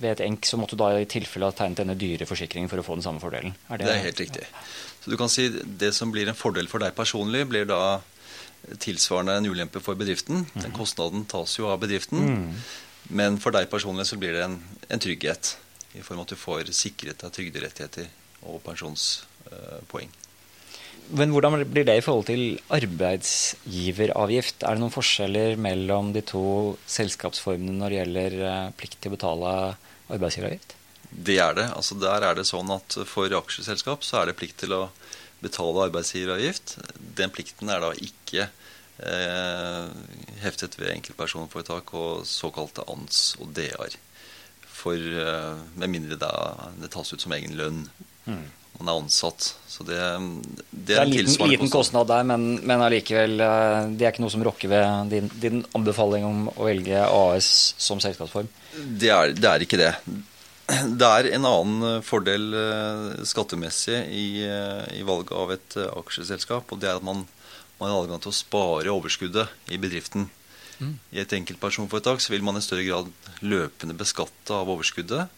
ved 0.01 0.11
et 0.11 0.23
enk 0.27 0.45
så 0.45 0.59
måtte 0.61 0.77
du 0.77 0.83
da 0.83 0.91
i 0.93 1.09
tilfelle 1.09 1.49
ha 1.49 1.55
tegnet 1.57 1.81
denne 1.81 1.97
dyre 1.97 2.27
forsikringen 2.29 2.69
for 2.69 2.81
å 2.81 2.85
få 2.85 2.97
den 2.99 3.05
samme 3.05 3.21
fordelen. 3.23 3.55
Er 3.67 3.81
det, 3.81 3.87
det, 3.89 3.95
er 3.95 4.07
helt 4.09 4.21
riktig. 4.21 4.45
Så 5.01 5.11
du 5.11 5.17
kan 5.19 5.31
si 5.31 5.47
Det 5.49 5.91
som 5.95 6.13
blir 6.13 6.29
en 6.29 6.37
fordel 6.37 6.69
for 6.69 6.83
deg 6.83 6.93
personlig, 6.97 7.47
blir 7.49 7.65
da 7.69 8.01
tilsvarende 8.79 9.39
en 9.39 9.49
ulempe 9.49 9.81
for 9.83 9.97
bedriften. 9.99 10.45
Den 10.53 10.75
kostnaden 10.75 11.25
tas 11.29 11.57
jo 11.57 11.67
av 11.71 11.81
bedriften. 11.81 12.21
Mm. 12.23 12.61
Men 13.17 13.39
for 13.41 13.55
deg 13.55 13.67
personlig 13.71 14.05
så 14.07 14.19
blir 14.21 14.37
det 14.37 14.45
en, 14.45 14.59
en, 14.87 15.01
trygghet 15.01 15.57
i 15.97 16.03
form 16.05 16.21
av 16.21 16.29
at 16.29 16.35
du 16.35 16.39
får 16.39 16.71
sikret 16.77 17.25
deg 17.25 17.33
trygderettigheter 17.35 18.07
og 18.47 18.61
pensjonspoeng. 18.63 20.13
Men 21.09 21.33
hvordan 21.33 21.63
blir 21.69 21.85
det 21.87 21.97
i 21.99 22.03
forhold 22.05 22.27
til 22.29 22.59
arbeidsgiveravgift? 22.73 24.63
Er 24.63 24.77
det 24.77 24.83
noen 24.83 24.93
forskjeller 24.93 25.57
mellom 25.61 26.13
de 26.15 26.23
to 26.25 26.45
selskapsformene 26.89 27.75
når 27.79 27.91
det 27.91 27.99
gjelder 27.99 28.37
eh, 28.47 28.71
plikt 28.79 29.01
til 29.01 29.11
å 29.11 29.17
betale 29.17 29.51
arbeidsgiveravgift? 30.13 30.77
Det 31.13 31.37
er 31.37 31.57
det. 31.59 31.67
Altså 31.75 31.97
der 32.01 32.25
er 32.25 32.37
det 32.39 32.47
sånn 32.49 32.71
at 32.73 32.97
For 33.09 33.33
aksjeselskap 33.37 34.05
så 34.05 34.21
er 34.21 34.31
det 34.31 34.39
plikt 34.39 34.63
til 34.63 34.73
å 34.73 34.83
betale 35.43 35.89
arbeidsgiveravgift. 35.89 36.77
Den 37.19 37.33
plikten 37.33 37.69
er 37.69 37.83
da 37.83 37.91
ikke 37.93 38.47
eh, 38.47 39.85
heftet 40.43 40.79
ved 40.79 40.93
enkeltpersonforetak 40.95 41.93
og 41.99 42.25
såkalte 42.29 42.85
ANS 42.89 43.35
og 43.43 43.53
DR. 43.57 43.97
For, 44.73 44.97
eh, 44.97 45.63
med 45.75 45.91
mindre 45.91 46.19
det, 46.19 46.33
det, 46.81 46.91
tas 46.95 47.13
ut 47.13 47.21
som 47.21 47.35
egen 47.35 47.57
lønn. 47.59 47.85
Mm. 48.25 48.45
Man 48.79 48.89
er 48.89 48.99
ansatt. 49.03 49.53
Så 49.69 49.85
det, 49.87 49.97
det, 49.97 50.79
det 50.89 50.97
er 50.97 51.05
en 51.05 51.13
liten, 51.13 51.49
liten 51.49 51.71
kostnad 51.73 52.09
der, 52.09 52.25
men, 52.29 52.59
men 52.61 52.81
allikevel 52.85 53.39
eh, 53.41 53.87
Det 53.97 54.05
er 54.05 54.13
ikke 54.13 54.21
noe 54.25 54.33
som 54.33 54.43
rokker 54.45 54.69
ved 54.69 55.13
din, 55.13 55.31
din 55.41 55.63
anbefaling 55.77 56.25
om 56.27 56.43
å 56.53 56.67
velge 56.67 57.01
AS 57.05 57.47
som 57.81 58.01
selskapsform? 58.03 58.49
Det 58.73 59.09
er, 59.13 59.33
det 59.37 59.49
er 59.49 59.65
ikke 59.65 59.81
det. 59.81 59.93
Det 60.63 61.07
er 61.07 61.31
en 61.35 61.47
annen 61.49 62.05
fordel 62.05 62.53
eh, 62.57 63.07
skattemessig 63.29 63.97
i, 64.13 64.27
i 64.45 65.01
valget 65.05 65.33
av 65.37 65.55
et 65.57 65.79
aksjeselskap. 65.89 66.69
Og 66.71 66.81
det 66.81 66.91
er 66.91 67.01
at 67.01 67.05
man, 67.05 67.25
man 67.81 67.93
har 67.93 68.05
adgang 68.05 68.21
til 68.23 68.33
å 68.33 68.37
spare 68.37 68.93
overskuddet 68.93 69.73
i 69.73 69.81
bedriften. 69.81 70.29
Mm. 70.79 70.97
I 71.13 71.21
et 71.23 71.33
enkeltpersonforetak 71.37 72.21
så 72.23 72.33
vil 72.33 72.43
man 72.45 72.57
i 72.57 72.63
større 72.63 72.85
grad 72.87 73.09
løpende 73.45 73.95
beskatte 73.97 74.55
av 74.55 74.69
overskuddet. 74.73 75.29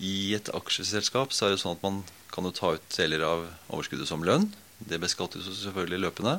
I 0.00 0.34
et 0.36 0.50
aksjeselskap 0.54 1.34
så 1.34 1.46
er 1.46 1.54
det 1.54 1.62
sånn 1.62 1.76
at 1.76 1.84
man 1.84 2.02
kan 2.32 2.46
du 2.46 2.52
ta 2.56 2.74
ut 2.76 2.96
deler 2.96 3.24
av 3.28 3.44
overskuddet 3.68 4.08
som 4.08 4.24
lønn. 4.24 4.48
Det 4.78 5.00
beskattes 5.02 5.46
selvfølgelig 5.46 6.06
løpende. 6.06 6.38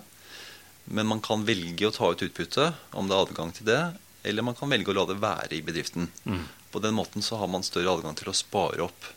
Men 0.85 1.07
man 1.07 1.21
kan 1.23 1.45
velge 1.47 1.87
å 1.87 1.95
ta 1.95 2.09
ut 2.11 2.25
utbytte 2.25 2.73
om 2.97 3.07
det 3.07 3.15
er 3.15 3.27
adgang 3.27 3.53
til 3.55 3.69
det. 3.69 3.81
Eller 4.27 4.45
man 4.45 4.57
kan 4.57 4.71
velge 4.71 4.91
å 4.91 4.97
la 4.97 5.05
det 5.07 5.19
være 5.21 5.57
i 5.57 5.63
bedriften. 5.65 6.09
Mm. 6.25 6.43
På 6.73 6.81
den 6.83 6.95
måten 6.97 7.23
så 7.23 7.37
har 7.39 7.51
man 7.51 7.63
større 7.63 7.93
adgang 7.93 8.17
til 8.17 8.31
å 8.31 8.35
spare 8.35 8.83
opp 8.87 9.09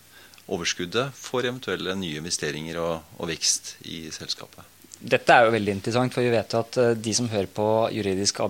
overskuddet 0.46 1.14
for 1.16 1.46
eventuelle 1.46 1.96
nye 1.98 2.20
investeringer 2.20 2.78
og, 2.78 3.14
og 3.18 3.30
vekst 3.30 3.76
i 3.90 4.06
selskapet. 4.14 4.62
Dette 4.96 5.32
er 5.32 5.46
jo 5.46 5.54
veldig 5.56 5.74
interessant, 5.74 6.14
for 6.14 6.24
vi 6.24 6.32
vet 6.32 6.54
jo 6.54 6.60
at 6.62 6.78
eh, 6.80 6.94
de 6.96 7.14
som 7.16 7.28
hører 7.28 7.50
på 7.52 7.66
Juridisk 7.92 8.40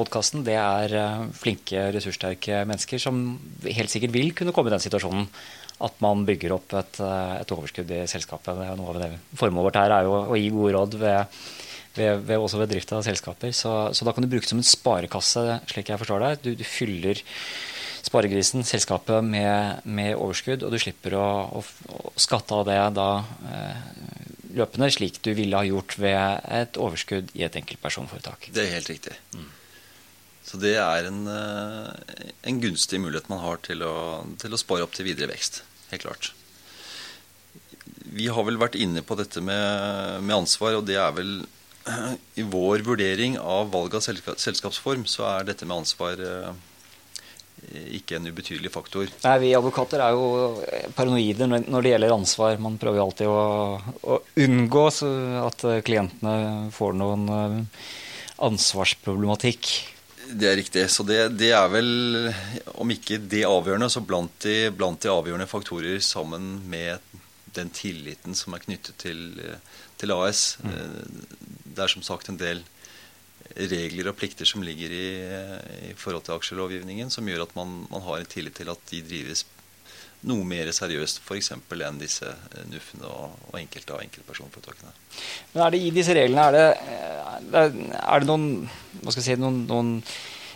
ABC-podkasten, 0.00 0.44
det 0.44 0.56
er 0.56 0.94
eh, 0.96 1.24
flinke, 1.36 1.90
ressurssterke 1.94 2.64
mennesker 2.68 3.00
som 3.00 3.38
helt 3.64 3.90
sikkert 3.90 4.14
vil 4.14 4.32
kunne 4.34 4.52
komme 4.52 4.70
i 4.70 4.74
den 4.74 4.82
situasjonen 4.82 5.28
at 5.80 5.96
man 6.04 6.26
bygger 6.28 6.52
opp 6.52 6.74
et, 6.76 7.00
eh, 7.00 7.40
et 7.40 7.52
overskudd 7.52 7.90
i 7.90 8.06
selskapet. 8.06 8.56
Det 8.56 8.68
er 8.68 8.76
noe 8.76 8.94
av 8.94 9.00
det. 9.00 9.10
Formålet 9.36 9.70
vårt 9.70 9.80
her 9.80 9.96
er 9.96 10.04
jo 10.04 10.14
å 10.28 10.36
gi 10.38 10.50
gode 10.52 10.72
råd 10.76 10.96
ved, 11.00 11.40
ved, 11.96 12.24
ved 12.28 12.38
også 12.38 12.60
ved 12.60 12.72
drift 12.72 12.92
av 12.92 13.04
selskaper. 13.04 13.52
Så, 13.52 13.92
så, 13.92 14.04
da 14.04 14.12
kan 14.12 14.24
du 14.24 14.30
bruke 14.30 14.44
det 14.44 14.52
som 14.52 14.60
en 14.60 14.66
sparekasse, 14.66 15.60
slik 15.72 15.92
jeg 15.92 16.00
forstår 16.00 16.24
det. 16.24 16.32
Du, 16.44 16.50
du 16.54 16.64
fyller 16.64 17.20
sparegrisen, 18.00 18.64
selskapet, 18.64 19.24
med, 19.24 19.84
med, 19.84 20.14
overskudd, 20.16 20.64
og 20.64 20.72
du 20.72 20.80
slipper 20.80 21.16
å, 21.20 21.28
å, 21.60 21.64
å 21.96 22.12
skatte 22.20 22.56
av 22.56 22.64
det 22.68 22.78
da 22.96 23.10
eh, 23.52 23.80
løpende, 24.56 24.88
slik 24.92 25.20
du 25.24 25.32
ville 25.36 25.56
ha 25.56 25.64
gjort 25.68 25.96
ved 26.00 26.52
et 26.60 26.80
overskudd 26.80 27.32
i 27.36 27.44
et 27.46 27.56
enkeltpersonforetak. 27.60 28.50
Det 28.56 28.66
er 28.66 28.78
helt 28.78 28.92
riktig. 28.92 29.16
Mm. 29.36 29.48
Så 30.46 30.58
det 30.60 30.74
er 30.80 31.06
en, 31.06 31.22
eh, 31.28 32.28
en, 32.48 32.60
gunstig 32.62 33.00
mulighet 33.02 33.28
man 33.30 33.42
har 33.44 33.60
til 33.66 33.84
å, 33.86 33.94
til 34.40 34.54
å, 34.54 34.60
spare 34.60 34.86
opp 34.86 34.96
til 34.96 35.06
videre 35.10 35.30
vekst. 35.30 35.62
Helt 35.92 36.06
klart. 36.06 36.32
Vi 38.10 38.26
har 38.32 38.46
vel 38.46 38.58
vært 38.58 38.78
inne 38.80 39.04
på 39.06 39.18
dette 39.20 39.42
med, 39.44 40.22
med 40.24 40.40
ansvar, 40.40 40.80
og 40.80 40.88
det 40.88 40.96
er 40.98 41.12
vel 41.14 41.36
i 42.40 42.46
vår 42.46 42.86
vurdering 42.88 43.38
av 43.38 43.70
valg 43.74 43.94
av 43.98 44.02
selskapsform, 44.02 45.06
så 45.06 45.28
er 45.36 45.46
dette 45.52 45.68
med 45.68 45.82
ansvar 45.84 46.24
eh, 46.24 46.50
ikke 48.00 48.16
en 48.16 48.26
ubetydelig 48.32 48.72
faktor. 48.72 49.12
Nei, 49.22 49.36
Vi 49.44 49.54
advokater 49.54 50.02
er 50.02 50.16
jo 50.16 50.90
paranoide 50.96 51.46
når 51.50 51.84
det 51.84 51.94
gjelder 51.94 52.16
ansvar. 52.16 52.58
Man 52.64 52.80
prøver 52.80 53.04
alltid 53.04 53.28
å, 53.28 53.40
å 54.02 54.20
unngå 54.40 54.84
at 55.44 55.64
klientene 55.86 56.70
får 56.74 56.96
noen 56.96 57.32
eh, 57.36 57.88
ansvarsproblematikk. 58.48 59.74
Det 60.30 60.48
er 60.48 60.58
riktig. 60.58 60.84
Så 60.92 61.04
det, 61.06 61.18
det, 61.40 61.50
er 61.56 61.68
vel, 61.72 62.30
om 62.78 62.90
ikke 62.92 63.18
det 63.18 63.44
avgjørende, 63.48 63.90
så 63.92 64.02
blant 64.04 64.34
de, 64.44 64.70
blant 64.74 65.00
de, 65.02 65.10
avgjørende 65.12 65.48
faktorer 65.50 66.02
sammen 66.04 66.60
med 66.70 66.98
den 67.56 67.70
tilliten 67.74 68.36
som 68.38 68.54
er 68.54 68.62
knyttet 68.62 68.98
til, 69.02 69.24
til 69.98 70.14
AS. 70.14 70.58
Mm. 70.62 70.70
Eh, 70.70 71.40
det 71.70 71.84
er 71.84 71.92
som 71.92 72.04
sagt 72.06 72.30
en 72.30 72.38
del 72.40 72.62
regler 73.56 74.10
og 74.10 74.18
plikter 74.18 74.46
som 74.46 74.62
ligger 74.62 74.92
i, 74.94 75.06
i 75.90 75.94
forhold 75.98 76.26
til 76.26 76.36
aksjelovgivningen, 76.36 77.10
som 77.10 77.26
gjør 77.26 77.48
at 77.48 77.56
man, 77.58 77.80
man, 77.90 78.04
har 78.06 78.20
en 78.20 78.30
tillit 78.30 78.54
til 78.60 78.70
at 78.70 78.84
de 78.92 79.02
drives 79.06 79.44
noe 80.28 80.44
mer 80.44 80.68
seriøst 80.74 81.22
f.eks. 81.24 81.52
enn 81.54 82.00
disse 82.00 82.28
eh, 82.28 82.66
NUF-ene 82.68 83.08
og, 83.08 83.38
og, 83.48 83.54
enkelte 83.60 83.96
av 83.96 84.02
enkeltpersonforetakene. 84.04 84.92
Men 85.54 85.64
er 85.64 85.74
det 85.74 85.80
i 85.80 85.92
disse 85.94 86.16
reglene 86.16 86.48
er 86.48 86.58
det, 86.58 87.62
er 88.00 88.20
det 88.20 88.28
noen, 88.28 88.50
hva 89.00 89.14
skal 89.14 89.24
si, 89.24 89.36
noen, 89.40 89.62
noen 89.70 89.94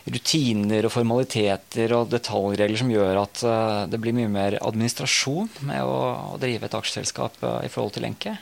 rutiner 0.04 0.84
og 0.84 0.92
formaliteter 0.92 1.94
og 1.96 2.10
detaljregler 2.12 2.76
som 2.82 2.90
gjør 2.92 3.22
at 3.22 3.44
uh, 3.48 3.84
det 3.88 4.00
blir 4.04 4.12
mye 4.12 4.28
mer 4.28 4.58
administrasjon 4.60 5.48
med 5.64 5.80
å, 5.80 5.94
å 6.34 6.40
drive 6.42 6.68
et 6.68 6.76
aksjeselskap 6.76 7.40
i 7.64 7.70
forhold 7.72 7.96
til 7.96 8.04
lenke? 8.04 8.34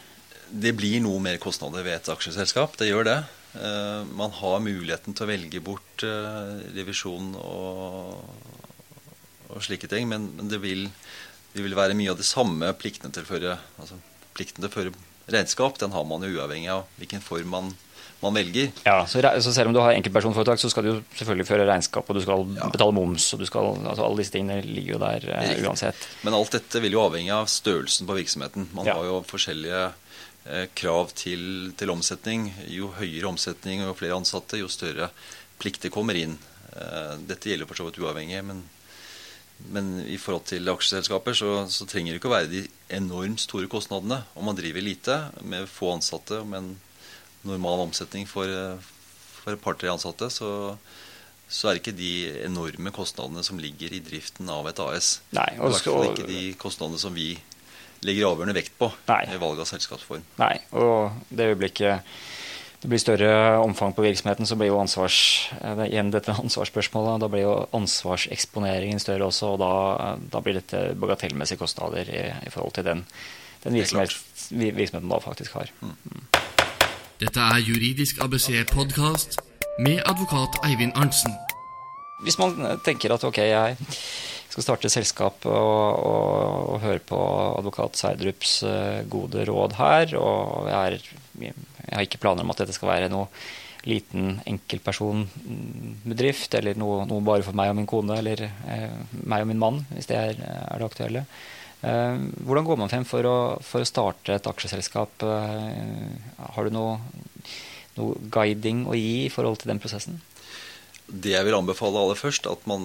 Det 0.51 0.75
blir 0.75 0.99
noe 1.05 1.23
mer 1.23 1.39
kostnader 1.41 1.87
ved 1.87 2.01
et 2.01 2.11
aksjeselskap. 2.13 2.75
Det 2.81 2.91
gjør 2.91 3.07
det. 3.09 3.21
Man 4.17 4.33
har 4.37 4.61
muligheten 4.65 5.15
til 5.17 5.25
å 5.25 5.29
velge 5.29 5.61
bort 5.65 6.05
revisjon 6.75 7.31
og 7.41 8.62
og 9.53 9.65
slike 9.65 9.91
ting. 9.91 10.09
Men, 10.11 10.31
men 10.39 10.51
det, 10.51 10.61
vil, 10.63 10.89
det, 11.53 11.63
vil, 11.63 11.79
være 11.79 11.97
mye 11.99 12.13
av 12.13 12.21
de 12.21 12.27
samme 12.27 12.73
pliktene 12.79 13.13
til 13.15 13.27
å 13.27 13.31
føre 13.31 13.57
altså, 13.79 13.99
plikten 14.37 14.65
til 14.65 14.71
å 14.71 14.75
føre 14.75 14.93
regnskap. 15.33 15.79
Den 15.81 15.95
har 15.95 16.05
man 16.09 16.25
jo 16.27 16.35
uavhengig 16.37 16.71
av 16.73 16.85
hvilken 16.99 17.23
form 17.25 17.53
man, 17.55 17.73
man 18.23 18.37
velger. 18.37 18.73
Ja, 18.87 19.03
så, 19.07 19.23
så, 19.45 19.55
Selv 19.55 19.71
om 19.71 19.77
du 19.77 19.81
har 19.83 19.95
enkeltpersonforetak, 19.95 20.61
så 20.61 20.71
skal 20.73 20.87
du 20.87 20.91
jo 20.93 20.99
selvfølgelig 21.15 21.49
føre 21.49 21.67
regnskap, 21.69 22.09
og 22.09 22.19
du 22.19 22.23
skal 22.25 22.47
ja. 22.59 22.69
betale 22.75 22.97
moms, 22.97 23.29
og 23.35 23.43
du 23.43 23.49
skal, 23.49 23.73
altså 23.81 24.07
Alle 24.07 24.23
disse 24.23 24.35
tingene 24.35 24.61
ligger 24.67 24.97
jo 24.97 25.03
der 25.03 25.29
eh, 25.37 25.57
uansett. 25.67 26.09
Men 26.27 26.39
alt 26.39 26.55
dette 26.57 26.83
vil 26.85 26.97
jo 26.97 27.05
avhenge 27.05 27.35
av 27.43 27.51
størrelsen 27.51 28.09
på 28.09 28.19
virksomheten. 28.21 28.71
Man 28.77 28.89
ja. 28.89 28.97
har 28.99 29.11
jo 29.11 29.21
forskjellige 29.29 29.85
eh, 29.89 30.67
krav 30.79 31.15
til, 31.19 31.73
til, 31.79 31.95
omsetning. 31.95 32.51
Jo 32.71 32.93
høyere 32.99 33.31
omsetning 33.33 33.85
og 33.85 33.93
jo 33.93 33.99
flere 34.05 34.19
ansatte, 34.23 34.61
jo 34.61 34.71
større 34.73 35.13
plikter 35.63 35.93
kommer 35.95 36.19
inn. 36.19 36.39
Eh, 36.73 37.19
dette 37.29 37.53
gjelder 37.53 37.69
for 37.69 37.79
så 37.79 37.89
vidt 37.89 38.01
uavhengig, 38.03 38.41
men 38.49 38.65
men 39.71 39.93
i 40.09 40.19
forhold 40.21 40.47
til 40.51 40.69
aksjeselskaper 40.73 41.37
så, 41.37 41.51
så, 41.71 41.87
trenger 41.89 42.15
det 42.15 42.21
ikke 42.21 42.31
å 42.31 42.35
være 42.35 42.51
de 42.51 42.63
enormt 42.97 43.43
store 43.45 43.71
kostnadene. 43.71 44.23
Om 44.35 44.49
man 44.51 44.59
driver 44.59 44.85
lite 44.85 45.19
med 45.47 45.71
få 45.71 45.95
ansatte 45.95 46.41
og 46.43 46.51
med 46.51 46.63
en 46.63 46.73
normal 47.47 47.87
omsetning 47.89 48.27
for, 48.31 48.49
for 49.39 49.55
et 49.55 49.63
par-tre 49.63 49.91
ansatte, 49.93 50.29
så, 50.33 50.51
så, 51.47 51.69
er 51.69 51.77
det 51.77 51.83
ikke 51.83 51.97
de 51.99 52.13
enorme 52.47 52.93
kostnadene 52.95 53.45
som 53.47 53.61
ligger 53.63 53.95
i 53.95 54.03
driften 54.05 54.51
av 54.53 54.69
et 54.71 54.83
AS. 54.83 55.15
Nei, 55.37 55.49
og, 55.59 55.71
I 55.71 55.75
hvert 55.77 55.89
fall 55.89 56.11
ikke 56.13 56.29
de 56.31 56.45
kostnadene 56.61 57.03
som 57.03 57.17
vi 57.17 57.33
legger 58.03 58.33
avgjørende 58.33 58.57
vekt 58.57 58.75
på 58.81 58.89
nei, 59.07 59.23
i 59.31 59.39
valg 59.39 59.61
av 59.63 59.69
selskapsform. 59.71 60.25
Nei, 60.43 60.57
og 60.75 61.21
det 61.31 61.53
øyeblikket 61.53 62.09
det 62.83 62.89
blir 62.91 62.99
større 62.99 63.59
omfang 63.63 63.93
på 63.95 64.03
virksomheten, 64.03 64.47
så 64.47 64.57
blir 64.59 64.73
jo 64.73 64.81
ansvars, 64.83 65.19
eh, 65.61 65.85
igjen 65.87 66.11
dette 66.11 66.35
ansvarsspørsmålet, 66.43 67.23
da 67.23 67.29
blir 67.31 67.45
jo 67.45 67.55
ansvarseksponeringen 67.79 69.03
større 69.03 69.29
også, 69.31 69.53
og 69.55 69.63
da, 69.63 70.17
da 70.33 70.43
blir 70.43 70.59
dette 70.59 70.89
bagatellmessige 70.99 71.63
kostnader 71.63 72.11
i, 72.11 72.25
i, 72.43 72.51
forhold 72.51 72.75
til 72.75 72.89
den, 72.89 73.05
den 73.63 73.79
virksomhet, 73.79 74.19
virksomheten 74.51 75.15
da 75.15 75.23
faktisk 75.23 75.61
har. 75.61 75.71
Mm. 75.81 75.95
mm. 76.11 76.27
Dette 77.23 77.39
er 77.55 77.63
Juridisk 77.63 78.19
ABC-podkast 78.25 79.39
med 79.79 80.03
advokat 80.11 80.59
Eivind 80.67 80.97
Arntzen. 80.99 81.37
Hvis 82.27 82.35
man 82.41 82.57
tenker 82.83 83.15
at 83.15 83.23
ok, 83.23 83.39
jeg 83.47 83.77
skal 84.51 84.67
starte 84.67 84.91
selskap 84.91 85.47
og, 85.47 86.03
og, 86.03 86.73
og 86.75 86.83
høre 86.83 87.03
på 87.07 87.21
advokat 87.61 88.01
Seidrups 88.01 88.59
eh, 88.67 89.05
gode 89.07 89.47
råd 89.47 89.79
her, 89.79 90.17
og 90.19 90.67
jeg 90.67 90.99
er 90.99 91.63
jeg 91.87 91.95
har 91.97 92.05
ikke 92.07 92.23
planer 92.23 92.43
om 92.47 92.53
at 92.55 92.61
dette 92.63 92.77
skal 92.77 92.93
være 92.93 93.13
noe 93.13 93.27
liten 93.89 94.25
enkeltpersonbedrift, 94.47 96.55
eller 96.55 96.75
noe, 96.79 97.07
noe, 97.11 97.21
bare 97.27 97.43
for 97.47 97.55
meg 97.59 97.71
og 97.73 97.79
min 97.81 97.91
kone, 97.91 98.15
eller 98.21 98.39
eh, 98.47 98.95
meg 99.27 99.43
og 99.43 99.49
min 99.51 99.63
mann, 99.63 99.79
hvis 99.91 100.09
det 100.11 100.17
er, 100.19 100.35
er 100.39 100.77
det 100.79 100.87
aktuelle. 100.87 101.23
Eh, 101.83 102.15
hvordan 102.47 102.67
går 102.69 102.79
man 102.79 102.91
frem 102.93 103.07
for 103.09 103.27
å, 103.27 103.59
for 103.67 103.83
å 103.83 103.89
starte 103.89 104.35
et 104.37 104.47
aksjeselskap? 104.47 105.13
Eh, 105.27 106.11
har 106.55 106.63
du 106.67 106.71
noe, 106.75 106.93
noe, 107.99 108.13
guiding 108.33 108.79
å 108.87 108.95
gi 108.99 109.27
i 109.27 109.35
forhold 109.35 109.59
til 109.63 109.71
den 109.73 109.83
prosessen? 109.83 110.15
Det 111.11 111.35
jeg 111.35 111.45
vil 111.45 111.59
anbefale 111.59 111.99
aller 111.99 112.19
først, 112.19 112.47
at 112.47 112.63
man, 112.71 112.83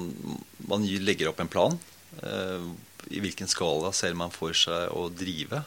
man 0.68 0.82
legger 0.82 1.30
opp 1.30 1.40
en 1.44 1.52
plan. 1.52 1.78
Eh, 2.26 2.66
I 3.14 3.22
hvilken 3.24 3.48
skala 3.52 3.94
ser 3.96 4.14
man 4.18 4.34
for 4.34 4.52
seg 4.58 4.90
å 4.98 5.02
drive? 5.14 5.62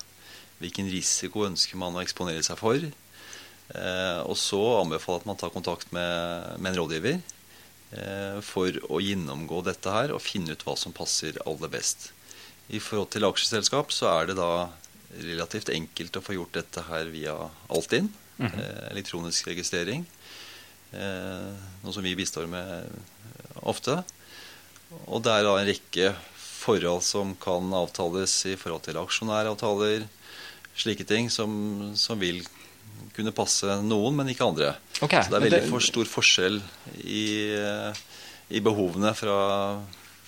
Hvilken 0.60 0.90
risiko 0.92 1.46
ønsker 1.46 1.78
man 1.80 1.94
å 1.96 2.02
eksponere 2.02 2.42
seg 2.44 2.58
for? 2.60 2.76
Eh, 3.70 4.20
og 4.26 4.36
så 4.38 4.60
anbefaler 4.80 5.20
jeg 5.20 5.22
at 5.22 5.28
man 5.30 5.38
tar 5.38 5.52
kontakt 5.54 5.92
med, 5.94 6.56
med 6.58 6.72
en 6.72 6.78
rådgiver 6.80 7.18
eh, 7.20 8.38
for 8.42 8.78
å 8.90 9.02
gjennomgå 9.02 9.62
dette 9.66 9.94
her 9.94 10.14
og 10.14 10.24
finne 10.24 10.56
ut 10.56 10.64
hva 10.66 10.74
som 10.78 10.94
passer 10.96 11.38
aller 11.46 11.70
best. 11.70 12.10
I 12.70 12.82
forhold 12.82 13.12
til 13.14 13.26
aksjeselskap 13.28 13.94
så 13.94 14.10
er 14.12 14.30
det 14.30 14.38
da 14.40 14.70
relativt 15.20 15.72
enkelt 15.74 16.18
å 16.18 16.22
få 16.22 16.36
gjort 16.38 16.58
dette 16.58 16.86
her 16.86 17.10
via 17.10 17.36
Altinn. 17.68 18.12
mm 18.38 18.46
-hmm. 18.46 18.90
elektronisk 18.90 19.48
registrering. 19.48 20.06
Noe 21.82 21.92
som 21.92 22.02
vi 22.02 22.16
bistår 22.16 22.46
med 22.46 22.88
ofte. 23.62 24.02
Og 25.06 25.22
det 25.22 25.32
er 25.32 25.42
da 25.42 25.58
en 25.58 25.66
rekke 25.66 26.14
forhold 26.60 27.02
som 27.02 27.34
kan 27.34 27.74
avtales 27.74 28.46
i 28.46 28.56
forhold 28.56 28.82
til 28.82 28.96
aksjonæravtaler, 28.96 30.06
slike 30.76 31.04
ting, 31.04 31.30
som, 31.30 31.92
som 31.96 32.18
vil 32.18 32.42
kunne 33.16 33.34
passe 33.34 33.80
noen, 33.84 34.16
men 34.20 34.30
ikke 34.32 34.46
andre. 34.46 34.74
Okay, 35.00 35.22
så 35.22 35.32
det 35.32 35.38
er 35.38 35.46
veldig 35.46 35.70
for 35.70 35.84
stor 35.84 36.08
forskjell 36.08 36.60
i, 37.04 37.24
i 38.52 38.62
behovene 38.64 39.12
fra, 39.16 39.36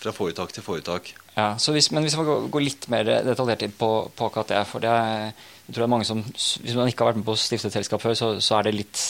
fra, 0.01 0.15
foretak 0.17 0.55
til 0.55 0.67
foretak. 0.67 1.13
Ja, 1.37 1.55
hvis, 1.57 1.91
Men 1.95 2.05
hvis 2.05 2.17
vi 2.19 2.27
går, 2.29 2.49
går 2.53 2.65
litt 2.67 2.89
mer 2.93 3.09
detaljert 3.25 3.65
inn 3.65 3.73
på, 3.77 3.91
på 4.13 4.29
akkurat 4.29 4.53
det 4.53 4.65
for 4.69 4.85
det 4.85 4.91
er, 4.93 5.31
jeg 5.67 5.75
tror 5.75 5.85
det 5.85 5.87
er 5.87 5.95
mange 5.95 6.09
som, 6.09 6.21
Hvis 6.21 6.75
man 6.77 6.91
ikke 6.91 7.05
har 7.05 7.13
vært 7.13 7.23
med 7.23 7.29
på 7.29 7.37
å 7.37 7.41
stifte 7.41 7.71
et 7.71 7.79
selskap 7.79 8.03
før, 8.03 8.17
så, 8.19 8.35
så 8.45 8.59
er 8.59 8.69
det 8.69 8.77
litt 8.77 9.05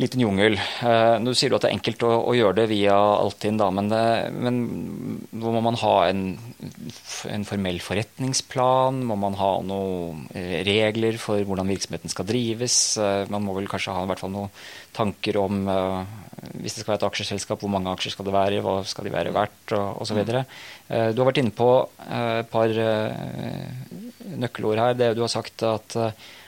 liten 0.00 0.22
jungel. 0.24 0.56
Eh, 0.58 1.16
nå 1.22 1.34
sier 1.36 1.52
du 1.52 1.56
at 1.56 1.64
det 1.64 1.70
er 1.70 1.76
enkelt 1.76 2.02
å, 2.06 2.10
å 2.26 2.34
gjøre 2.34 2.56
det 2.62 2.66
via 2.72 2.96
Altinn, 2.96 3.60
da, 3.60 3.68
men, 3.74 3.90
det, 3.92 4.02
men 4.34 4.58
må 5.38 5.62
man 5.62 5.78
ha 5.80 5.94
en, 6.08 6.24
en, 7.30 7.46
formell 7.46 7.78
forretningsplan? 7.84 9.04
Må 9.06 9.18
man 9.20 9.38
ha 9.38 9.52
noen 9.66 10.26
eh, 10.34 10.60
regler 10.66 11.18
for 11.22 11.42
hvordan 11.46 11.70
virksomheten 11.70 12.12
skal 12.12 12.28
drives? 12.28 12.78
Eh, 12.98 13.24
man 13.30 13.46
må 13.46 13.56
vel 13.58 13.70
kanskje 13.70 13.94
ha 13.94 14.04
i 14.04 14.10
hvert 14.10 14.24
fall 14.24 14.34
noen 14.34 14.54
tanker 14.94 15.40
om 15.42 15.64
hvis 16.60 16.74
det 16.76 16.82
skal 16.82 16.92
være 16.92 17.00
et 17.00 17.06
aksjeselskap, 17.08 17.62
hvor 17.62 17.72
mange 17.72 17.90
aksjer 17.94 18.12
skal 18.12 18.26
det 18.28 18.34
være, 18.34 18.60
hva 18.62 18.76
skal 18.86 19.06
de 19.06 19.12
være 19.14 19.32
verdt, 19.34 19.72
osv. 19.74 20.18
Du 20.28 21.22
har 21.22 21.28
vært 21.30 21.40
inne 21.40 21.54
på 21.56 21.68
et 22.04 22.50
par 22.52 22.74
nøkkelord 24.44 24.82
her. 24.82 24.98
Det 24.98 25.08
du 25.16 25.22
har 25.24 25.32
sagt 25.32 25.64
at 25.66 25.96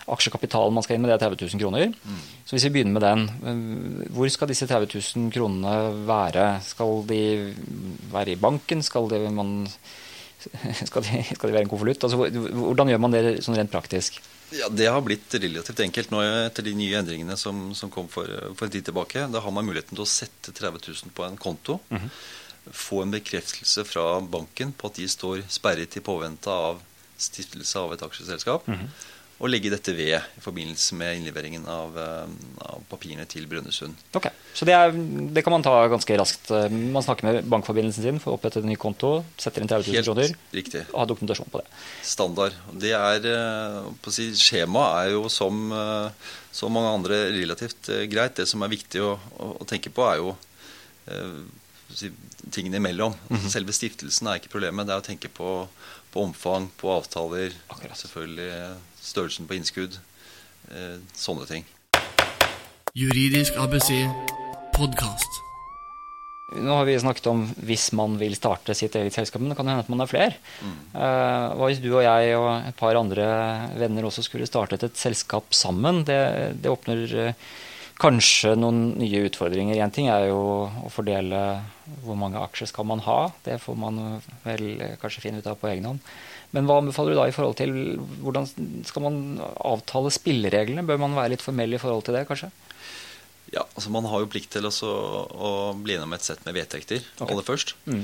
aksjekapitalen 0.06 0.74
man 0.74 0.84
skal 0.86 0.96
inn 0.96 1.04
med, 1.04 1.10
det 1.10 1.16
er 1.18 1.34
30 1.34 1.48
000 1.56 1.62
kroner. 1.62 1.90
Mm. 1.90 2.20
Så 2.46 2.54
hvis 2.54 2.66
vi 2.68 2.72
begynner 2.76 2.94
med 2.94 3.04
den, 3.04 4.06
hvor 4.14 4.30
skal 4.30 4.50
disse 4.50 4.68
30 4.70 5.00
000 5.16 5.32
kronene 5.34 6.06
være? 6.06 6.46
Skal 6.66 7.02
de 7.10 7.20
være 8.12 8.36
i 8.36 8.40
banken? 8.40 8.84
Skal, 8.86 9.10
de, 9.10 9.20
man, 9.34 9.56
skal, 10.88 11.02
de, 11.02 11.24
skal 11.32 11.50
de, 11.50 11.56
være 11.56 11.66
en 11.66 11.72
konvolutt? 11.72 12.06
Altså, 12.06 12.20
hvordan 12.22 12.92
gjør 12.92 13.02
man 13.02 13.16
det 13.16 13.24
sånn 13.46 13.58
rent 13.58 13.74
praktisk? 13.74 14.20
Ja, 14.54 14.70
Det 14.70 14.86
har 14.86 15.02
blitt 15.02 15.34
relativt 15.34 15.82
enkelt 15.82 16.12
nå 16.14 16.22
etter 16.22 16.62
de 16.62 16.76
nye 16.78 17.00
endringene 17.00 17.34
som, 17.40 17.72
som 17.74 17.90
kom 17.90 18.06
for, 18.10 18.30
for, 18.54 18.68
en 18.68 18.74
tid 18.76 18.86
tilbake. 18.86 19.26
Da 19.32 19.42
har 19.42 19.54
man 19.54 19.66
muligheten 19.66 19.98
til 19.98 20.06
å 20.06 20.10
sette 20.10 20.54
30 20.54 20.86
000 20.86 21.16
på 21.16 21.26
en 21.26 21.38
konto. 21.40 21.80
Mm 21.90 22.04
-hmm. 22.04 22.10
Få 22.70 23.02
en 23.02 23.10
bekreftelse 23.10 23.84
fra 23.84 24.20
banken 24.20 24.72
på 24.72 24.86
at 24.86 24.94
de 24.94 25.08
står 25.08 25.42
sperret 25.48 25.96
i 25.96 26.00
påvente 26.00 26.50
av 26.50 26.80
stiftelse 27.18 27.78
av 27.78 27.92
et 27.92 28.02
aksjeselskap. 28.02 28.68
Mm 28.68 28.78
-hmm 28.78 29.12
og 29.36 29.50
legge 29.52 29.68
dette 29.68 29.92
ved 29.92 30.14
i 30.16 30.40
forbindelse 30.40 30.96
med 30.96 31.18
innleveringen 31.18 31.66
av, 31.68 31.96
eh, 32.00 32.30
av 32.70 32.84
papirene 32.88 33.26
til 33.28 33.44
Brønnøysund. 33.50 33.98
Ok, 34.16 34.30
Så 34.56 34.64
det, 34.64 34.72
er, 34.72 34.94
det, 34.96 35.42
kan 35.44 35.52
man 35.52 35.64
ta 35.64 35.74
ganske 35.92 36.16
raskt. 36.16 36.48
Man 36.72 37.04
snakker 37.04 37.28
med 37.28 37.50
bankforbindelsen 37.52 38.06
sin, 38.06 38.20
for 38.22 38.32
å 38.32 38.38
opprette 38.38 38.62
en 38.62 38.70
ny 38.70 38.78
konto, 38.80 39.18
setter 39.36 39.60
inn 39.60 39.68
30 39.68 39.92
000 39.92 40.06
kroner 40.08 40.32
riktig. 40.56 40.86
og 40.92 41.02
har 41.02 41.10
dokumentasjon 41.12 41.52
på 41.52 41.60
det. 41.60 41.68
Standard. 42.08 42.56
Det 42.72 42.94
er, 42.96 43.28
eh, 43.34 44.10
si, 44.16 44.30
Skjemaet 44.40 45.02
er 45.02 45.12
jo 45.18 45.28
som, 45.28 45.68
eh, 45.72 46.32
som 46.56 46.72
mange 46.72 46.94
andre 46.96 47.20
relativt 47.36 47.92
greit. 48.08 48.40
Det 48.40 48.48
som 48.48 48.64
er 48.64 48.72
viktig 48.72 49.04
å, 49.04 49.18
å, 49.36 49.52
å 49.60 49.68
tenke 49.68 49.92
på, 49.92 50.08
er 50.08 50.24
jo 50.24 50.36
si, 51.92 52.10
tingene 52.50 52.76
imellom. 52.80 53.14
Mm 53.28 53.40
-hmm. 53.40 53.48
Selve 53.48 53.72
stiftelsen 53.72 54.26
er 54.26 54.40
ikke 54.40 54.54
problemet. 54.56 54.86
Det 54.86 54.94
er 54.94 54.98
å 54.98 55.06
tenke 55.06 55.28
på, 55.28 55.68
på 56.16 56.22
omfang, 56.24 56.70
på 56.80 56.88
avtaler. 56.96 57.52
Akkurat. 57.68 57.98
Selvfølgelig 58.00 58.76
størrelsen 59.04 59.48
på 59.48 59.58
innskudd. 59.58 59.98
Eh, 60.72 60.94
sånne 61.12 61.44
ting. 61.50 61.66
Juridisk 62.96 63.58
ABC 63.60 63.90
podkast. 64.72 65.42
Nå 66.56 66.72
har 66.78 66.86
vi 66.88 66.94
snakket 67.02 67.26
om 67.28 67.42
hvis 67.68 67.90
man 67.98 68.14
vil 68.20 68.36
starte 68.38 68.72
sitt 68.78 68.96
eget 68.96 69.12
selskap, 69.12 69.42
men 69.42 69.52
det 69.52 69.58
kan 69.58 69.68
hende 69.68 69.84
at 69.84 69.92
man 69.92 70.04
er 70.04 70.08
flere. 70.08 70.38
Mm. 70.62 70.74
Uh, 70.94 71.46
hva 71.58 71.68
hvis 71.68 71.82
du 71.84 71.90
og 71.90 72.04
jeg 72.06 72.36
og 72.38 72.50
et 72.70 72.78
par 72.78 72.96
andre 72.96 73.26
venner 73.76 74.06
også 74.06 74.24
skulle 74.24 74.48
startet 74.48 74.86
et 74.86 75.00
selskap 75.00 75.52
sammen? 75.52 76.04
Det, 76.06 76.20
det 76.62 76.70
åpner 76.72 77.02
uh, 77.18 77.48
kanskje 78.00 78.54
noen 78.58 78.96
nye 79.00 79.24
utfordringer. 79.28 79.78
Én 79.80 79.92
ting 79.94 80.10
er 80.12 80.28
jo 80.28 80.40
å 80.84 80.90
fordele 80.92 81.42
hvor 82.04 82.18
mange 82.18 82.40
aksjer 82.42 82.70
skal 82.70 82.88
man 82.88 83.02
ha. 83.06 83.20
Det 83.46 83.58
får 83.62 83.78
man 83.80 84.00
vel 84.44 84.66
kanskje 85.02 85.24
finne 85.24 85.40
ut 85.40 85.48
av 85.50 85.58
på 85.60 85.70
egen 85.72 85.88
hånd. 85.88 86.02
Men 86.54 86.68
hva 86.68 86.78
anbefaler 86.80 87.14
du 87.14 87.20
da 87.20 87.26
i 87.28 87.34
forhold 87.34 87.58
til 87.58 87.72
hvordan 88.22 88.46
skal 88.86 89.06
man 89.06 89.18
avtale 89.42 90.12
spillereglene? 90.14 90.84
Bør 90.86 91.00
man 91.02 91.16
være 91.16 91.34
litt 91.34 91.44
formell 91.44 91.74
i 91.74 91.80
forhold 91.82 92.06
til 92.06 92.16
det, 92.16 92.26
kanskje? 92.28 92.52
Ja, 93.54 93.62
altså 93.62 93.92
Man 93.94 94.08
har 94.10 94.22
jo 94.22 94.30
plikt 94.30 94.50
til 94.56 94.66
også 94.66 94.90
å 94.90 95.50
bli 95.78 95.96
innom 95.96 96.14
et 96.16 96.26
sett 96.26 96.42
med 96.46 96.56
vedtekter 96.56 97.02
okay. 97.16 97.30
aller 97.30 97.46
først. 97.46 97.76
Mm. 97.86 98.02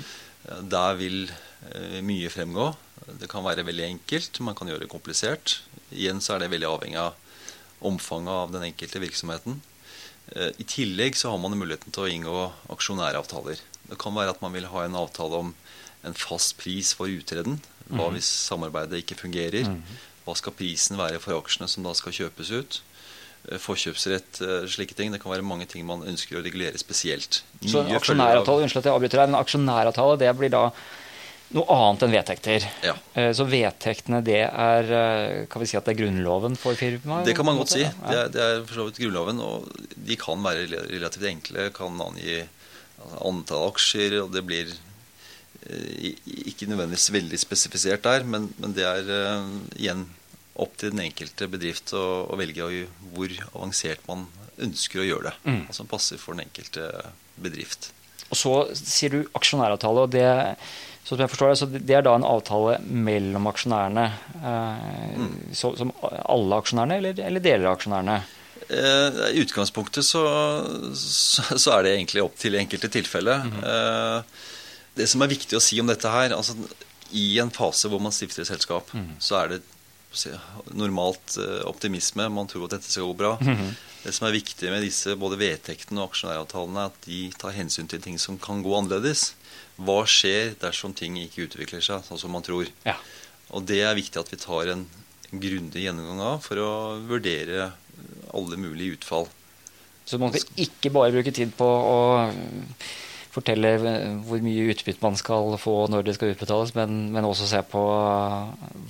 Der 0.70 0.94
vil 0.98 1.18
eh, 1.28 1.98
mye 2.04 2.30
fremgå. 2.32 2.70
Det 3.18 3.28
kan 3.30 3.44
være 3.44 3.66
veldig 3.66 3.88
enkelt, 3.88 4.40
man 4.46 4.56
kan 4.58 4.70
gjøre 4.70 4.84
det 4.86 4.92
komplisert. 4.92 5.60
Igjen 5.90 6.22
så 6.22 6.36
er 6.36 6.44
det 6.44 6.52
veldig 6.54 6.70
avhengig 6.70 7.02
av 7.02 7.18
omfanget 7.82 8.32
av 8.32 8.54
den 8.54 8.68
enkelte 8.68 9.02
virksomheten. 9.02 9.58
Eh, 10.30 10.52
I 10.62 10.68
tillegg 10.68 11.18
så 11.18 11.32
har 11.32 11.40
man 11.42 11.56
muligheten 11.58 11.94
til 11.94 12.06
å 12.06 12.12
inngå 12.12 12.38
aksjonæravtaler. 12.72 13.60
Det 13.90 13.98
kan 14.00 14.14
være 14.16 14.36
at 14.36 14.42
man 14.44 14.54
vil 14.54 14.70
ha 14.70 14.86
en 14.86 14.96
avtale 15.02 15.42
om 15.46 15.52
en 16.06 16.16
fast 16.18 16.56
pris 16.60 16.94
for 16.96 17.10
utreden. 17.10 17.60
Hva 17.90 18.06
mhm. 18.06 18.16
hvis 18.16 18.30
samarbeidet 18.46 19.02
ikke 19.02 19.18
fungerer? 19.20 19.68
Mhm. 19.68 20.00
Hva 20.22 20.38
skal 20.38 20.54
prisen 20.54 21.00
være 21.00 21.18
for 21.22 21.34
aksjene 21.34 21.68
som 21.68 21.84
da 21.86 21.92
skal 21.98 22.14
kjøpes 22.14 22.52
ut? 22.54 22.80
Eh, 23.50 23.58
forkjøpsrett, 23.58 24.40
eh, 24.46 24.66
slike 24.70 24.94
ting. 24.94 25.10
Det 25.12 25.20
kan 25.22 25.34
være 25.34 25.46
mange 25.46 25.66
ting 25.66 25.84
man 25.86 26.06
ønsker 26.06 26.38
å 26.38 26.44
regulere 26.44 26.78
spesielt. 26.78 27.42
Så 27.66 27.82
aksjonæravtale, 27.82 28.62
unnskyld 28.62 28.84
at 28.84 28.90
jeg 28.90 28.94
avbryter 28.94 29.22
deg, 29.22 29.32
men 29.32 29.40
aksjonæravtale 29.40 30.18
det 30.20 30.34
blir 30.38 30.52
da 30.54 30.68
noe 31.56 31.76
annet 31.76 32.04
enn 32.06 32.14
vedtekter. 32.14 32.66
Ja. 32.84 32.94
Eh, 33.18 33.30
så 33.36 33.46
vedtektene, 33.48 34.22
det 34.24 34.42
er 34.46 34.92
eh, 34.98 35.42
Kan 35.50 35.62
vi 35.62 35.68
si 35.70 35.78
at 35.78 35.88
det 35.88 35.94
er 35.94 36.00
grunnloven 36.02 36.56
for 36.60 36.78
firmaet? 36.78 37.26
Det 37.28 37.36
kan 37.38 37.48
man 37.48 37.60
godt 37.60 37.74
si. 37.74 37.84
Det 37.84 38.16
er, 38.16 38.32
det 38.32 38.42
er 38.44 38.64
for 38.64 38.80
så 38.80 38.88
vidt 38.88 39.02
grunnloven. 39.02 39.42
Og 39.44 39.68
de 39.96 40.18
kan 40.20 40.42
være 40.44 40.66
relativt 40.90 41.28
enkle. 41.30 41.68
Kan 41.76 42.00
angi 42.04 42.42
antall 43.26 43.70
aksjer, 43.72 44.20
og 44.22 44.32
det 44.34 44.44
blir 44.46 44.72
eh, 44.72 46.12
ikke 46.52 46.70
nødvendigvis 46.70 47.10
veldig 47.14 47.40
spesifisert 47.40 48.04
der, 48.06 48.26
men, 48.28 48.50
men 48.62 48.76
det 48.76 48.86
er 48.86 49.08
igjen 49.78 50.06
opp 50.60 50.76
til 50.78 50.92
den 50.92 51.06
enkelte 51.06 51.48
bedrift 51.50 51.94
å, 51.96 52.04
å 52.28 52.36
velge 52.38 52.86
hvor 53.14 53.34
avansert 53.54 54.04
man 54.08 54.26
ønsker 54.62 55.02
å 55.02 55.08
gjøre 55.08 55.30
det. 55.30 55.34
Mm. 55.48 55.62
Som 55.74 55.88
passer 55.90 56.20
for 56.20 56.36
den 56.36 56.46
enkelte 56.46 56.88
bedrift. 57.40 57.90
Og 58.32 58.38
så 58.38 58.52
sier 58.76 59.12
du 59.12 59.20
aksjonæravtale, 59.36 60.06
og 60.06 60.12
det 60.14 60.28
så 61.04 61.16
som 61.16 61.24
jeg 61.24 61.32
forstår 61.32 61.50
det, 61.50 61.56
så 61.58 61.66
det 61.72 61.96
er 61.98 62.04
da 62.06 62.14
en 62.14 62.26
avtale 62.26 62.76
mellom 62.86 63.48
aksjonærene. 63.50 64.04
Eh, 64.38 64.84
mm. 65.18 65.32
så, 65.58 65.72
som 65.78 65.90
alle 66.02 66.60
aksjonærene, 66.62 66.98
eller, 67.00 67.18
eller 67.26 67.42
deler 67.42 67.66
av 67.66 67.78
aksjonærene? 67.78 68.20
Eh, 68.68 69.18
I 69.34 69.42
utgangspunktet 69.42 70.06
så, 70.06 70.22
så, 70.94 71.44
så, 71.56 71.74
er 71.74 71.82
det 71.82 71.96
egentlig 71.96 72.22
opp 72.22 72.38
til 72.38 72.54
enkelte 72.60 72.88
tilfeller. 72.88 73.42
Mm 73.42 73.52
-hmm. 73.58 74.22
det 74.94 75.06
som 75.06 75.22
er 75.22 75.34
viktig 75.34 75.56
å 75.56 75.60
si 75.60 75.80
om 75.80 75.86
dette 75.86 76.08
her 76.08 76.36
altså 76.36 76.54
I 77.10 77.38
en 77.38 77.50
fase 77.50 77.88
hvor 77.88 78.00
man 78.00 78.12
stifter 78.12 78.42
et 78.42 78.48
selskap, 78.48 78.94
mm. 78.94 79.16
så 79.18 79.36
er 79.36 79.48
det 79.48 79.62
normalt 80.70 81.38
optimisme. 81.64 82.28
Man 82.28 82.46
tror 82.46 82.64
at 82.64 82.70
dette 82.70 82.90
skal 82.90 83.02
gå 83.10 83.14
bra. 83.14 83.38
Mm 83.40 83.56
-hmm. 83.56 83.74
Det 84.02 84.10
som 84.14 84.26
er 84.26 84.34
viktig 84.34 84.70
med 84.72 84.82
disse 84.82 85.14
både 85.18 85.38
vedtektene 85.38 86.02
og 86.02 86.10
aksjonæravtalene, 86.10 86.82
er 86.82 86.90
at 86.90 87.04
de 87.06 87.20
tar 87.38 87.54
hensyn 87.54 87.90
til 87.90 88.02
ting 88.02 88.18
som 88.18 88.38
kan 88.42 88.64
gå 88.64 88.72
annerledes. 88.74 89.32
Hva 89.78 90.02
skjer 90.10 90.56
dersom 90.62 90.94
ting 90.96 91.20
ikke 91.20 91.46
utvikler 91.46 91.84
seg 91.84 92.02
sånn 92.06 92.20
som 92.20 92.34
man 92.34 92.44
tror? 92.46 92.66
Ja. 92.86 92.96
Og 93.54 93.66
det 93.68 93.82
er 93.86 93.94
viktig 93.98 94.18
at 94.18 94.32
vi 94.32 94.40
tar 94.42 94.72
en 94.72 94.88
grundig 95.32 95.86
gjennomgang 95.86 96.24
av 96.32 96.42
for 96.44 96.60
å 96.60 96.72
vurdere 97.06 97.70
alle 98.34 98.58
mulige 98.60 98.98
utfall. 98.98 99.30
Så 100.04 100.18
man 100.18 100.34
skal 100.34 100.66
ikke 100.66 100.90
bare 100.92 101.14
bruke 101.14 101.32
tid 101.34 101.54
på 101.56 101.66
å 101.66 101.98
fortelle 103.32 103.70
hvor 104.26 104.42
mye 104.44 104.66
utbytte 104.72 105.02
man 105.02 105.16
skal 105.16 105.56
få 105.60 105.74
når 105.90 106.04
det 106.04 106.14
skal 106.18 106.34
utbetales, 106.34 106.74
men, 106.76 107.08
men 107.14 107.24
også 107.24 107.48
se 107.48 107.62
på 107.64 107.82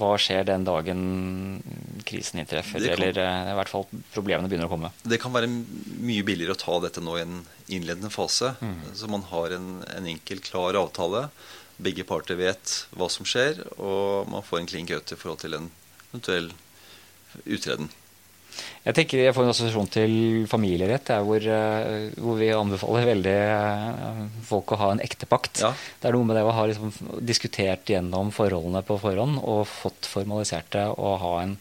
hva 0.01 0.11
skjer 0.21 0.49
den 0.49 0.67
dagen 0.67 1.03
krisen 2.09 2.43
inntreffer, 2.43 2.83
kan, 2.83 2.97
eller 2.97 3.23
eh, 3.23 3.53
i 3.53 3.57
hvert 3.61 3.71
fall 3.71 3.87
problemene 4.15 4.51
begynner 4.51 4.67
å 4.67 4.73
komme. 4.73 4.91
Det 5.07 5.21
kan 5.23 5.35
være 5.35 5.51
mye 5.51 6.27
billigere 6.27 6.57
å 6.57 6.63
ta 6.63 6.81
dette 6.83 7.05
nå 7.05 7.17
i 7.19 7.25
en 7.25 7.41
innledende 7.73 8.11
fase, 8.13 8.55
mm. 8.59 8.93
så 8.99 9.11
man 9.11 9.25
har 9.31 9.55
en, 9.57 9.71
en, 9.87 10.11
enkel, 10.11 10.43
klar 10.45 10.79
avtale. 10.81 11.29
Begge 11.83 12.05
parter 12.07 12.39
vet 12.39 12.83
hva 12.99 13.09
som 13.11 13.27
skjer, 13.27 13.63
og 13.79 14.29
man 14.31 14.45
får 14.47 14.61
en 14.61 14.71
klin 14.75 14.91
cut 14.91 15.15
i 15.15 15.19
forhold 15.19 15.43
til 15.45 15.59
en 15.59 15.71
eventuell 16.11 16.53
utreden. 17.47 17.89
Jeg 18.83 18.97
tenker 18.99 19.21
jeg 19.23 19.35
får 19.35 19.45
en 19.47 19.53
assosiasjon 19.53 19.91
til 19.95 20.15
familierett, 20.51 21.13
hvor, 21.23 21.39
eh, 21.39 22.09
hvor, 22.19 22.39
vi 22.41 22.49
anbefaler 22.51 23.07
veldig 23.13 23.37
eh, 23.39 24.25
folk 24.49 24.75
å 24.75 24.79
ha 24.81 24.89
en 24.95 25.03
ektepakt. 25.05 25.63
Ja. 25.63 25.71
Det 26.01 26.11
er 26.11 26.17
noe 26.17 26.27
med 26.27 26.35
det 26.35 26.43
å 26.43 26.57
ha 26.57 26.67
liksom 26.67 26.91
diskutert 27.23 27.87
gjennom 27.87 28.35
forholdene 28.35 28.83
på 28.87 28.99
forhånd 28.99 29.39
og 29.39 29.69
fått 29.71 30.11
formalisert 30.11 30.75
det 30.75 30.89
og 30.97 31.15
ha 31.23 31.33
en, 31.45 31.55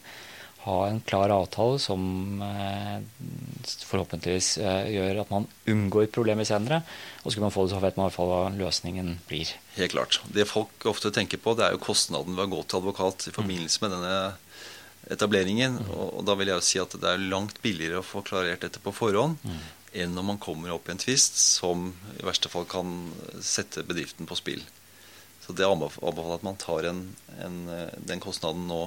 ha 0.66 0.76
en 0.88 0.98
klar 1.06 1.30
avtale 1.30 1.78
som 1.82 2.42
eh, 2.42 2.98
forhåpentligvis 3.86 4.56
gjør 4.90 5.22
at 5.22 5.30
man 5.30 5.46
unngår 5.70 6.10
problemer 6.10 6.48
senere. 6.48 6.82
Og 7.22 7.30
så 7.30 7.38
kan 7.38 7.46
man 7.46 7.54
få 7.54 7.68
det 7.68 7.76
så 7.76 7.84
vet 7.86 8.00
man 8.00 8.08
i 8.08 8.10
hvert 8.10 8.18
fall 8.18 8.32
hva 8.34 8.44
løsningen 8.58 9.14
blir. 9.30 9.54
Helt 9.78 9.94
klart. 9.94 10.18
Det 10.26 10.50
folk 10.50 10.90
ofte 10.90 11.14
tenker 11.14 11.38
på, 11.38 11.54
det 11.54 11.68
er 11.68 11.78
jo 11.78 11.86
kostnaden 11.86 12.34
ved 12.34 12.48
å 12.48 12.54
gå 12.56 12.66
til 12.66 12.82
advokat 12.82 13.30
i 13.30 13.36
forbindelse 13.38 13.86
med 13.86 13.94
denne 13.94 14.16
etableringen. 15.10 15.78
Og 15.90 16.22
da 16.26 16.36
vil 16.38 16.52
jeg 16.52 16.60
jo 16.60 16.66
si 16.66 16.80
at 16.82 16.96
det 17.00 17.08
er 17.08 17.30
langt 17.32 17.60
billigere 17.64 18.02
å 18.02 18.06
få 18.06 18.22
klarert 18.26 18.64
dette 18.64 18.82
på 18.82 18.94
forhånd 18.94 19.40
enn 19.92 20.14
når 20.16 20.24
man 20.24 20.38
kommer 20.40 20.72
opp 20.72 20.86
i 20.88 20.94
en 20.94 21.00
tvist 21.00 21.36
som 21.36 21.90
i 22.16 22.24
verste 22.24 22.48
fall 22.48 22.64
kan 22.64 23.10
sette 23.44 23.84
bedriften 23.84 24.28
på 24.28 24.38
spill. 24.38 24.62
Så 25.44 25.52
det 25.52 25.66
anbefaler 25.68 26.36
at 26.36 26.46
man 26.46 26.56
tar 26.56 26.86
en, 26.88 27.02
en, 27.44 27.58
den 27.98 28.22
kostnaden 28.22 28.64
nå 28.70 28.86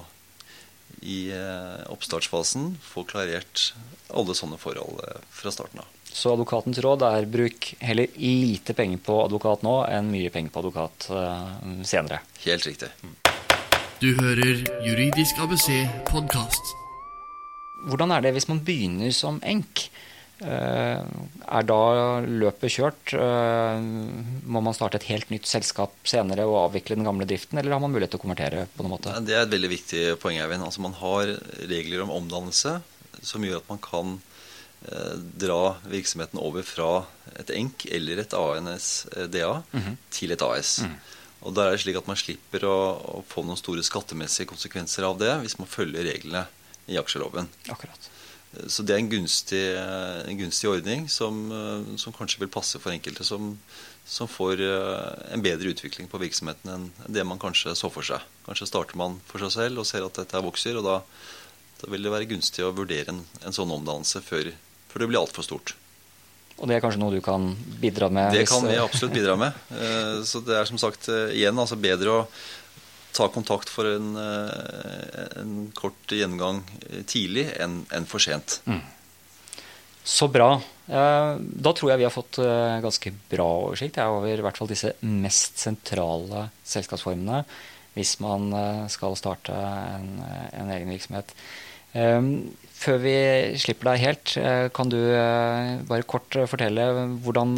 i 1.06 1.28
eh, 1.36 1.84
oppstartsfasen. 1.94 2.78
Få 2.82 3.04
klarert 3.06 3.74
alle 4.10 4.34
sånne 4.38 4.58
forhold 4.62 5.04
eh, 5.04 5.20
fra 5.30 5.54
starten 5.54 5.84
av. 5.84 5.92
Så 6.16 6.32
advokatens 6.32 6.80
råd 6.82 7.04
er 7.06 7.28
bruk 7.30 7.74
heller 7.84 8.08
lite 8.16 8.74
penger 8.74 9.04
på 9.04 9.20
advokat 9.26 9.66
nå 9.68 9.82
enn 9.90 10.10
mye 10.14 10.32
penger 10.32 10.56
på 10.56 10.64
advokat 10.64 11.10
senere. 11.84 12.22
Helt 12.46 12.70
riktig. 12.70 12.94
Du 14.06 14.12
hører 14.20 14.60
Juridisk 14.86 15.40
ABC 15.42 15.72
podkast. 16.06 16.68
Hvordan 17.90 18.12
er 18.14 18.22
det 18.22 18.36
hvis 18.36 18.46
man 18.46 18.60
begynner 18.62 19.10
som 19.18 19.40
enk? 19.42 19.82
Uh, 20.44 21.02
er 21.02 21.66
da 21.66 21.80
løpet 22.22 22.76
kjørt? 22.76 23.16
Uh, 23.18 23.82
må 24.46 24.62
man 24.62 24.78
starte 24.78 25.00
et 25.00 25.08
helt 25.10 25.34
nytt 25.34 25.50
selskap 25.50 25.96
senere 26.06 26.46
og 26.46 26.68
avvikle 26.68 27.00
den 27.00 27.08
gamle 27.08 27.26
driften, 27.26 27.58
eller 27.58 27.74
har 27.74 27.82
man 27.82 27.96
mulighet 27.96 28.14
til 28.14 28.22
å 28.22 28.26
konvertere 28.28 28.68
på 28.76 28.86
noen 28.86 28.94
måte? 28.94 29.16
Det 29.26 29.40
er 29.40 29.48
et 29.48 29.56
veldig 29.56 29.74
viktig 29.74 30.06
poeng, 30.22 30.38
Eivind. 30.44 30.68
Altså, 30.68 30.86
man 30.86 30.94
har 31.02 31.34
regler 31.74 32.06
om 32.06 32.14
omdannelse 32.20 32.78
som 33.26 33.50
gjør 33.50 33.64
at 33.64 33.74
man 33.74 33.82
kan 33.90 34.20
Eh, 34.92 35.14
dra 35.38 35.76
virksomheten 35.90 36.40
over 36.40 36.62
fra 36.62 37.06
et 37.40 37.50
ENK 37.50 37.88
eller 37.96 38.20
et 38.22 38.34
ANS-DA 38.38 39.54
mm 39.72 39.82
-hmm. 39.82 39.96
til 40.12 40.32
et 40.32 40.42
AS. 40.42 40.80
Mm. 40.84 40.96
Og 41.44 41.54
da 41.54 41.66
er 41.66 41.76
det 41.76 41.84
slik 41.84 41.98
at 42.00 42.08
man 42.10 42.20
slipper 42.20 42.66
å, 42.68 42.76
å, 43.20 43.24
få 43.30 43.44
noen 43.46 43.60
store 43.60 43.84
skattemessige 43.86 44.50
konsekvenser 44.50 45.08
av 45.08 45.18
det 45.20 45.34
hvis 45.44 45.58
man 45.60 45.70
følger 45.70 46.08
reglene 46.08 46.46
i 46.90 46.98
aksjeloven. 47.02 47.50
Akkurat. 47.74 48.10
Eh, 48.56 48.68
så 48.72 48.86
det 48.86 48.96
er 48.96 49.04
en 49.04 49.12
gunstig, 49.12 49.64
en 49.76 50.40
gunstig 50.40 50.72
ordning 50.72 51.08
som, 51.12 51.46
eh, 51.52 51.94
som, 52.02 52.16
kanskje 52.16 52.42
vil 52.44 52.54
passe 52.54 52.82
for 52.82 52.94
enkelte 52.94 53.28
som, 53.28 53.56
som, 54.06 54.30
får 54.32 54.62
en 54.66 55.46
bedre 55.46 55.74
utvikling 55.74 56.10
på 56.10 56.22
virksomheten 56.22 56.72
enn 56.72 56.90
det 57.06 57.26
man 57.28 57.42
kanskje 57.42 57.76
så 57.78 57.92
for 57.94 58.06
seg. 58.06 58.26
Kanskje 58.48 58.70
starter 58.72 59.02
man 59.02 59.20
for 59.30 59.44
seg 59.44 59.54
selv 59.60 59.84
og 59.84 59.90
ser 59.90 60.06
at 60.08 60.22
dette 60.22 60.46
vokser, 60.46 60.80
og 60.80 60.88
da, 60.88 61.00
da 61.82 61.94
vil 61.94 62.06
det 62.06 62.14
være 62.14 62.30
gunstig 62.32 62.66
å 62.66 62.74
vurdere 62.76 63.14
en, 63.14 63.26
en 63.44 63.56
sånn 63.56 63.74
omdannelse 63.76 64.24
før, 64.26 64.54
før 64.92 65.04
det 65.04 65.12
blir 65.12 65.22
altfor 65.22 65.46
stort. 65.46 65.78
Og 66.56 66.70
det 66.70 66.78
er 66.78 66.84
kanskje 66.84 67.02
noe 67.02 67.12
du 67.12 67.22
kan 67.24 67.50
bidra 67.82 68.08
med? 68.14 68.32
Det 68.36 68.46
kan 68.48 68.64
vi 68.64 68.78
absolutt 68.80 69.16
bidra 69.16 69.36
med. 69.40 69.56
Eh, 69.86 70.22
så 70.24 70.40
det 70.46 70.56
er 70.56 70.68
som 70.70 70.80
sagt 70.80 71.10
eh, 71.12 71.34
igjen 71.36 71.58
altså 71.60 71.76
bedre 71.80 72.14
å 72.14 72.20
ta 73.16 73.28
kontakt 73.32 73.70
for 73.72 73.88
en, 73.90 74.14
eh, 74.20 75.42
en 75.42 75.52
kort 75.76 76.12
gjennomgang 76.12 76.62
tidlig 77.12 77.50
enn 77.60 77.82
en 77.96 78.08
for 78.08 78.24
sent. 78.24 78.62
Mm. 78.66 78.82
Så 80.06 80.30
bra. 80.32 80.50
Da 80.86 81.72
tror 81.74 81.90
jeg 81.90 81.98
vi 81.98 82.06
har 82.06 82.14
fått 82.14 82.38
ganske 82.38 83.10
bra 83.32 83.48
oversikt 83.64 83.98
over 84.04 84.30
i 84.30 84.44
hvert 84.46 84.60
fall 84.60 84.70
disse 84.70 84.92
mest 85.02 85.58
sentrale 85.58 86.44
selskapsformene 86.62 87.40
hvis 87.96 88.12
man 88.22 88.52
skal 88.94 89.18
starte 89.18 89.56
en, 89.56 90.12
en 90.22 90.70
egen 90.76 90.94
virksomhet. 90.94 91.34
Før 92.76 93.00
vi 93.02 93.14
slipper 93.58 93.88
deg 93.94 94.02
helt, 94.04 94.32
eh, 94.38 94.68
kan 94.76 94.90
du 94.92 95.00
eh, 95.00 95.76
bare 95.88 96.06
kort 96.06 96.36
eh, 96.36 96.48
fortelle 96.50 96.84
hvordan 97.24 97.56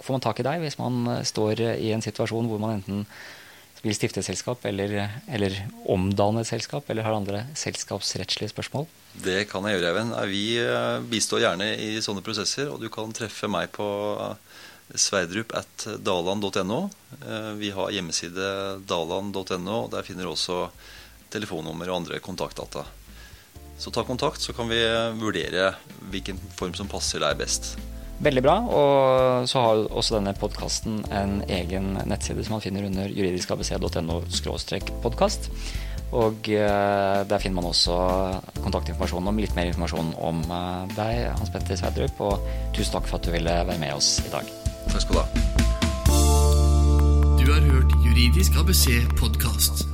får 0.00 0.14
man 0.14 0.24
tak 0.24 0.40
i 0.40 0.46
deg 0.46 0.62
hvis 0.62 0.78
man 0.78 1.10
står 1.26 1.60
i 1.74 1.90
en 1.92 2.04
situasjon 2.04 2.48
hvor 2.48 2.62
man 2.62 2.78
enten 2.78 3.02
vil 3.84 3.92
stifte 3.92 4.22
et 4.22 4.28
selskap 4.30 4.62
eller, 4.64 4.94
eller 5.28 5.58
omdanne 5.92 6.40
et 6.40 6.48
selskap, 6.48 6.88
eller 6.88 7.04
har 7.04 7.18
andre 7.18 7.42
selskapsrettslige 7.60 8.54
spørsmål? 8.54 8.86
Det 9.20 9.42
kan 9.50 9.66
jeg 9.68 9.76
gjøre, 9.76 9.90
Even. 9.90 10.14
Vi 10.30 10.46
bistår 11.10 11.44
gjerne 11.44 11.68
i 11.76 11.90
sånne 12.00 12.24
prosesser, 12.24 12.72
og 12.72 12.80
du 12.80 12.88
kan 12.88 13.12
treffe 13.12 13.50
meg 13.52 13.68
på 13.76 13.84
sverdrup. 14.96 15.52
Vi 17.60 17.74
har 17.76 17.92
hjemmeside 17.98 18.50
daland.no, 18.88 19.76
og 19.82 19.92
der 19.92 20.08
finner 20.08 20.24
du 20.24 20.32
også 20.32 20.62
telefonnummer 21.36 21.92
og 21.92 22.00
andre 22.00 22.24
kontaktdata. 22.24 22.88
Så 23.78 23.90
ta 23.90 24.04
kontakt, 24.06 24.40
så 24.40 24.54
kan 24.54 24.70
vi 24.70 24.80
vurdere 25.18 25.74
hvilken 26.12 26.38
form 26.54 26.74
som 26.78 26.90
passer 26.90 27.22
deg 27.24 27.40
best. 27.40 27.74
Veldig 28.22 28.42
bra. 28.44 28.58
Og 28.62 29.48
så 29.50 29.62
har 29.62 29.86
også 29.90 30.18
denne 30.18 30.34
podkasten 30.38 31.02
en 31.12 31.40
egen 31.50 31.94
nettside 32.06 32.44
som 32.46 32.56
man 32.56 32.64
finner 32.64 32.86
under 32.86 33.10
juridiskabc.no 33.10 34.20
podkast. 35.02 35.50
Og 36.14 36.48
eh, 36.52 37.20
der 37.26 37.42
finner 37.42 37.58
man 37.58 37.72
også 37.72 37.94
kontaktinformasjon 38.62 39.30
om 39.30 39.40
litt 39.40 39.56
mer 39.56 39.66
informasjon 39.72 40.12
om 40.22 40.44
eh, 40.46 40.94
deg, 40.94 41.24
Hans 41.40 41.50
Petter 41.50 41.80
Sverdrup. 41.80 42.22
Og 42.22 42.46
tusen 42.76 42.94
takk 42.94 43.08
for 43.10 43.18
at 43.18 43.26
du 43.26 43.34
ville 43.34 43.56
være 43.66 43.80
med 43.82 43.96
oss 43.96 44.20
i 44.22 44.30
dag. 44.30 44.46
Takk 44.92 45.02
skal 45.02 45.18
du 45.18 45.22
ha. 45.24 45.26
Du 47.40 47.50
har 47.50 47.66
hørt 47.66 47.98
Juridisk 48.06 48.62
ABC 48.62 48.86
podkast. 49.18 49.93